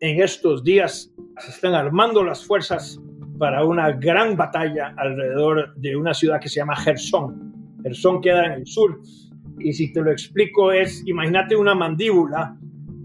en 0.00 0.22
estos 0.22 0.64
días 0.64 1.12
se 1.38 1.50
están 1.50 1.74
armando 1.74 2.24
las 2.24 2.44
fuerzas 2.44 3.00
para 3.38 3.64
una 3.64 3.92
gran 3.92 4.36
batalla 4.36 4.94
alrededor 4.96 5.74
de 5.76 5.96
una 5.96 6.14
ciudad 6.14 6.40
que 6.40 6.48
se 6.48 6.60
llama 6.60 6.76
Gerson. 6.76 7.52
Gerson 7.82 8.20
queda 8.20 8.46
en 8.46 8.52
el 8.52 8.66
sur. 8.66 9.00
Y 9.58 9.72
si 9.72 9.92
te 9.92 10.00
lo 10.00 10.10
explico 10.10 10.72
es, 10.72 11.02
imagínate 11.06 11.56
una 11.56 11.74
mandíbula 11.74 12.56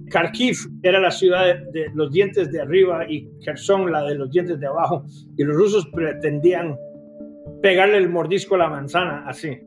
Kharkiv 0.10 0.56
era 0.84 1.00
la 1.00 1.12
ciudad 1.12 1.58
de, 1.72 1.88
los 1.94 2.12
dientes 2.12 2.52
de 2.52 2.62
arriba 2.62 3.10
y 3.10 3.30
Kherson 3.44 3.92
la 3.92 4.04
de 4.04 4.16
los 4.16 4.32
dientes 4.32 4.60
de 4.60 4.68
abajo. 4.68 5.06
Y 5.38 5.44
los 5.44 5.56
rusos 5.56 5.88
pretendían 5.88 6.78
pegarle 7.62 7.98
el 7.98 8.10
mordisco 8.10 8.56
a 8.56 8.60
la 8.60 8.70
manzana, 8.70 9.24
así. 9.28 9.60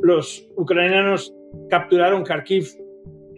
Los 0.00 0.46
ucranianos 0.56 1.34
capturaron 1.70 2.22
Kharkiv. 2.22 2.66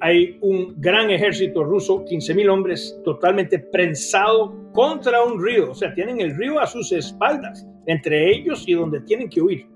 Hay 0.00 0.38
un 0.42 0.81
gran 0.81 1.11
ejército 1.11 1.64
ruso, 1.64 2.04
15.000 2.04 2.48
hombres, 2.50 3.00
totalmente 3.04 3.59
prensado 3.59 4.72
contra 4.72 5.24
un 5.24 5.42
río. 5.42 5.72
O 5.72 5.74
sea, 5.74 5.92
tienen 5.94 6.20
el 6.20 6.37
río 6.37 6.61
a 6.61 6.66
sus 6.66 6.92
espaldas, 6.92 7.66
entre 7.87 8.31
ellos 8.31 8.64
y 8.66 8.74
donde 8.74 9.00
tienen 9.00 9.28
que 9.28 9.40
huir. 9.40 9.66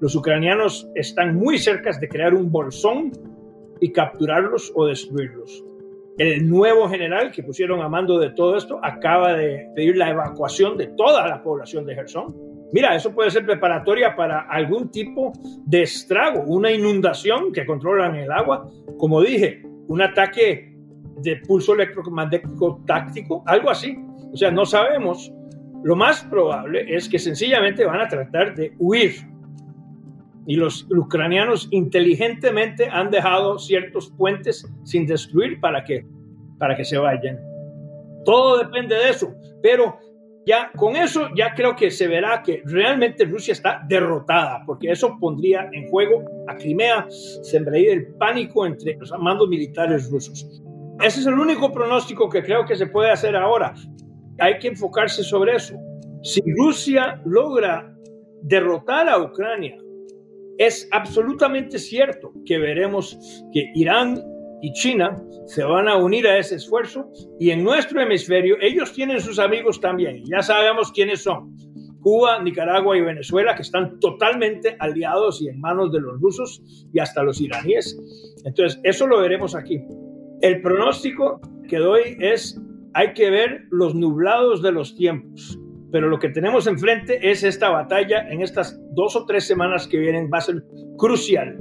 Los 0.00 0.16
ucranianos 0.16 0.88
están 0.94 1.36
muy 1.36 1.58
cerca 1.58 1.90
de 1.98 2.08
crear 2.08 2.34
un 2.34 2.50
bolsón 2.50 3.12
y 3.80 3.92
capturarlos 3.92 4.72
o 4.74 4.86
destruirlos. 4.86 5.64
El 6.20 6.50
nuevo 6.50 6.86
general 6.86 7.32
que 7.32 7.42
pusieron 7.42 7.80
a 7.80 7.88
mando 7.88 8.18
de 8.18 8.28
todo 8.28 8.58
esto 8.58 8.78
acaba 8.82 9.32
de 9.32 9.70
pedir 9.74 9.96
la 9.96 10.10
evacuación 10.10 10.76
de 10.76 10.88
toda 10.88 11.26
la 11.26 11.42
población 11.42 11.86
de 11.86 11.94
Gerson. 11.94 12.36
Mira, 12.74 12.94
eso 12.94 13.14
puede 13.14 13.30
ser 13.30 13.46
preparatoria 13.46 14.14
para 14.14 14.40
algún 14.40 14.90
tipo 14.90 15.32
de 15.64 15.80
estrago, 15.80 16.42
una 16.42 16.70
inundación 16.70 17.54
que 17.54 17.64
controlan 17.64 18.16
el 18.16 18.30
agua. 18.30 18.68
Como 18.98 19.22
dije, 19.22 19.62
un 19.88 20.02
ataque 20.02 20.76
de 21.22 21.36
pulso 21.36 21.72
electromagnético 21.72 22.84
táctico, 22.86 23.42
algo 23.46 23.70
así. 23.70 23.96
O 24.30 24.36
sea, 24.36 24.50
no 24.50 24.66
sabemos. 24.66 25.32
Lo 25.84 25.96
más 25.96 26.22
probable 26.24 26.84
es 26.94 27.08
que 27.08 27.18
sencillamente 27.18 27.86
van 27.86 28.02
a 28.02 28.08
tratar 28.08 28.54
de 28.54 28.74
huir 28.78 29.14
y 30.50 30.56
los 30.56 30.84
ucranianos 30.90 31.68
inteligentemente 31.70 32.88
han 32.90 33.08
dejado 33.12 33.56
ciertos 33.60 34.10
puentes 34.18 34.68
sin 34.82 35.06
destruir 35.06 35.60
para 35.60 35.84
que, 35.84 36.04
para 36.58 36.74
que 36.76 36.84
se 36.84 36.98
vayan. 36.98 37.38
Todo 38.24 38.58
depende 38.58 38.96
de 38.96 39.10
eso, 39.10 39.32
pero 39.62 40.00
ya 40.44 40.72
con 40.76 40.96
eso 40.96 41.28
ya 41.36 41.54
creo 41.54 41.76
que 41.76 41.92
se 41.92 42.08
verá 42.08 42.42
que 42.42 42.62
realmente 42.64 43.26
Rusia 43.26 43.52
está 43.52 43.86
derrotada, 43.88 44.64
porque 44.66 44.90
eso 44.90 45.16
pondría 45.20 45.70
en 45.72 45.88
juego 45.88 46.24
a 46.48 46.56
Crimea, 46.56 47.06
sembraría 47.42 47.92
el 47.92 48.08
pánico 48.14 48.66
entre 48.66 48.96
los 48.96 49.12
mandos 49.20 49.48
militares 49.48 50.10
rusos. 50.10 50.60
Ese 51.00 51.20
es 51.20 51.26
el 51.26 51.38
único 51.38 51.70
pronóstico 51.70 52.28
que 52.28 52.42
creo 52.42 52.64
que 52.64 52.74
se 52.74 52.88
puede 52.88 53.12
hacer 53.12 53.36
ahora. 53.36 53.72
Hay 54.40 54.58
que 54.58 54.66
enfocarse 54.66 55.22
sobre 55.22 55.54
eso. 55.54 55.76
Si 56.24 56.42
Rusia 56.58 57.22
logra 57.24 57.94
derrotar 58.42 59.08
a 59.08 59.22
Ucrania, 59.22 59.76
es 60.60 60.86
absolutamente 60.92 61.78
cierto 61.78 62.34
que 62.44 62.58
veremos 62.58 63.18
que 63.50 63.72
Irán 63.74 64.22
y 64.60 64.70
China 64.74 65.18
se 65.46 65.64
van 65.64 65.88
a 65.88 65.96
unir 65.96 66.26
a 66.26 66.36
ese 66.36 66.56
esfuerzo 66.56 67.10
y 67.38 67.48
en 67.48 67.64
nuestro 67.64 68.02
hemisferio 68.02 68.56
ellos 68.60 68.92
tienen 68.92 69.22
sus 69.22 69.38
amigos 69.38 69.80
también. 69.80 70.22
Ya 70.26 70.42
sabemos 70.42 70.92
quiénes 70.92 71.22
son. 71.22 71.56
Cuba, 72.00 72.42
Nicaragua 72.42 72.94
y 72.94 73.00
Venezuela, 73.00 73.54
que 73.54 73.62
están 73.62 73.98
totalmente 74.00 74.76
aliados 74.80 75.40
y 75.40 75.48
en 75.48 75.60
manos 75.60 75.92
de 75.92 76.00
los 76.00 76.20
rusos 76.20 76.62
y 76.92 76.98
hasta 76.98 77.22
los 77.22 77.40
iraníes. 77.40 77.98
Entonces, 78.44 78.78
eso 78.84 79.06
lo 79.06 79.20
veremos 79.20 79.54
aquí. 79.54 79.82
El 80.42 80.60
pronóstico 80.60 81.40
que 81.68 81.78
doy 81.78 82.18
es, 82.20 82.60
hay 82.92 83.14
que 83.14 83.30
ver 83.30 83.62
los 83.70 83.94
nublados 83.94 84.60
de 84.60 84.72
los 84.72 84.94
tiempos 84.94 85.58
pero 85.92 86.08
lo 86.08 86.18
que 86.18 86.28
tenemos 86.28 86.66
enfrente 86.66 87.30
es 87.30 87.42
esta 87.42 87.70
batalla 87.70 88.28
en 88.30 88.42
estas 88.42 88.78
dos 88.92 89.16
o 89.16 89.26
tres 89.26 89.44
semanas 89.46 89.86
que 89.88 89.98
vienen, 89.98 90.30
va 90.32 90.38
a 90.38 90.42
ser 90.42 90.62
crucial. 90.96 91.56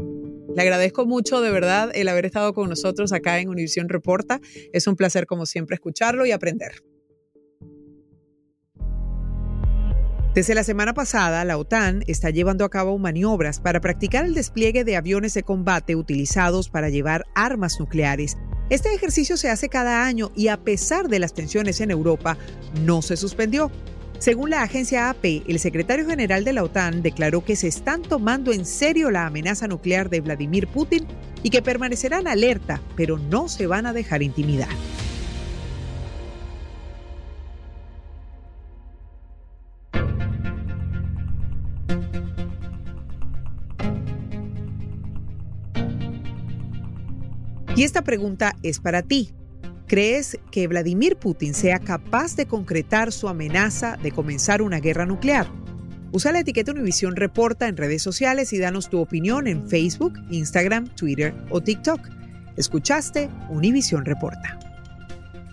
Le 0.56 0.62
agradezco 0.62 1.06
mucho 1.06 1.42
de 1.42 1.52
verdad 1.52 1.92
el 1.94 2.08
haber 2.08 2.26
estado 2.26 2.54
con 2.54 2.70
nosotros 2.70 3.13
acá 3.13 3.39
en 3.39 3.50
Univisión 3.50 3.88
Reporta. 3.88 4.39
Es 4.74 4.88
un 4.88 4.96
placer 4.96 5.26
como 5.26 5.46
siempre 5.46 5.76
escucharlo 5.76 6.26
y 6.26 6.32
aprender. 6.32 6.72
Desde 10.34 10.56
la 10.56 10.63
semana 10.63 10.94
pasada, 10.94 11.44
la 11.44 11.58
OTAN 11.58 12.04
está 12.08 12.30
llevando 12.30 12.63
a 12.63 12.70
cabo 12.70 12.98
maniobras 12.98 13.60
para 13.60 13.82
practicar 13.82 14.26
el 14.26 14.36
despliegue 14.36 14.84
de 14.84 14.96
aviones 14.96 15.34
de 15.34 15.44
combate 15.44 15.96
utilizados 15.96 16.70
para 16.70 16.89
llevar 16.89 17.26
armas 17.36 17.80
nucleares. 17.80 18.38
Este 18.70 18.94
ejercicio 18.94 19.38
se 19.38 19.50
hace 19.50 19.70
cada 19.70 20.06
año 20.06 20.32
y 20.36 20.50
a 20.50 20.58
pesar 20.58 21.10
de 21.10 21.18
las 21.18 21.34
tensiones 21.34 21.82
en 21.82 21.89
Europa, 21.89 22.38
no 22.86 23.02
se 23.02 23.18
suspendió. 23.18 23.72
Según 24.20 24.50
la 24.50 24.64
agencia 24.64 25.10
AP, 25.10 25.44
el 25.48 25.60
secretario 25.60 26.06
general 26.06 26.44
de 26.44 26.52
la 26.52 26.64
OTAN 26.66 27.02
declaró 27.02 27.46
que 27.46 27.56
se 27.56 27.70
están 27.70 28.02
tomando 28.02 28.52
en 28.52 28.66
serio 28.66 29.12
la 29.12 29.26
amenaza 29.26 29.66
nuclear 29.66 30.10
de 30.10 30.20
Vladimir 30.20 30.68
Putin 30.68 31.08
y 31.42 31.50
que 31.50 31.62
permanecerán 31.62 32.28
alerta, 32.28 32.82
pero 32.98 33.18
no 33.18 33.48
se 33.48 33.66
van 33.66 33.86
a 33.86 33.94
dejar 33.94 34.22
intimidar. 34.22 34.68
Y 47.78 47.84
esta 47.84 48.02
pregunta 48.02 48.58
es 48.64 48.82
para 48.82 49.02
ti. 49.02 49.32
¿Crees 49.89 50.38
que 50.52 50.67
Vladimir 50.67 51.15
Putin 51.15 51.56
sea 51.56 51.80
capaz 51.80 52.36
de 52.36 52.45
concretar 52.45 53.12
su 53.12 53.28
amenaza 53.28 53.97
de 54.04 54.12
comenzar 54.12 54.62
una 54.62 54.80
guerra 54.80 55.08
nuclear? 55.08 55.47
Usa 56.12 56.32
la 56.32 56.41
etiqueta 56.41 56.71
Univisión 56.71 57.15
Reporta 57.15 57.67
en 57.67 57.75
redes 57.75 58.04
sociales 58.04 58.54
y 58.54 58.60
danos 58.60 58.91
tu 58.91 58.99
opinión 58.99 59.47
en 59.47 59.67
Facebook, 59.67 60.13
Instagram, 60.30 60.89
Twitter 60.89 61.34
o 61.49 61.62
TikTok. 61.62 62.02
Escuchaste 62.56 63.32
Univisión 63.49 64.06
Reporta. 64.06 64.60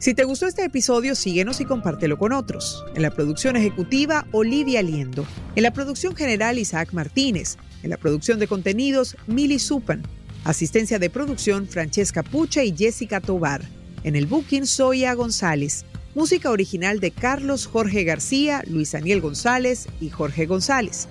Si 0.00 0.12
te 0.12 0.24
gustó 0.24 0.46
este 0.46 0.64
episodio, 0.64 1.14
síguenos 1.14 1.62
y 1.62 1.64
compártelo 1.64 2.18
con 2.18 2.32
otros. 2.32 2.84
En 2.94 3.00
la 3.00 3.12
producción 3.12 3.56
ejecutiva, 3.56 4.26
Olivia 4.32 4.82
Liendo. 4.82 5.26
En 5.54 5.62
la 5.62 5.72
producción 5.72 6.14
general, 6.14 6.58
Isaac 6.58 6.92
Martínez. 6.92 7.56
En 7.82 7.88
la 7.88 7.96
producción 7.96 8.38
de 8.38 8.48
contenidos, 8.48 9.16
Mili 9.26 9.58
Supan. 9.58 10.02
Asistencia 10.44 10.98
de 10.98 11.08
producción, 11.08 11.66
Francesca 11.66 12.22
Pucha 12.22 12.64
y 12.64 12.76
Jessica 12.76 13.22
Tobar. 13.22 13.75
En 14.06 14.14
el 14.14 14.26
booking, 14.26 14.66
Soya 14.66 15.14
González. 15.14 15.84
Música 16.14 16.52
original 16.52 17.00
de 17.00 17.10
Carlos 17.10 17.66
Jorge 17.66 18.04
García, 18.04 18.62
Luis 18.68 18.92
Daniel 18.92 19.20
González 19.20 19.88
y 20.00 20.10
Jorge 20.10 20.46
González. 20.46 21.08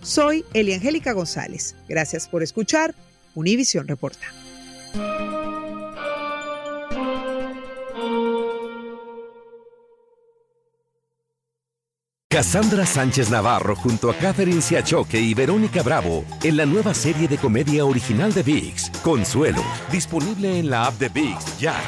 Soy 0.00 0.46
Eliangélica 0.54 1.12
González. 1.12 1.76
Gracias 1.90 2.26
por 2.26 2.42
escuchar. 2.42 2.94
Univisión 3.34 3.86
Reporta. 3.86 4.26
Cassandra 12.30 12.86
Sánchez 12.86 13.28
Navarro 13.28 13.76
junto 13.76 14.10
a 14.10 14.14
Catherine 14.14 14.62
Siachoque 14.62 15.20
y 15.20 15.34
Verónica 15.34 15.82
Bravo 15.82 16.24
en 16.42 16.56
la 16.56 16.64
nueva 16.64 16.94
serie 16.94 17.28
de 17.28 17.36
comedia 17.36 17.84
original 17.84 18.32
de 18.32 18.42
VIX, 18.42 18.90
Consuelo, 19.02 19.62
disponible 19.92 20.58
en 20.58 20.70
la 20.70 20.86
app 20.86 20.98
de 20.98 21.10
VIX 21.10 21.58
ya. 21.58 21.78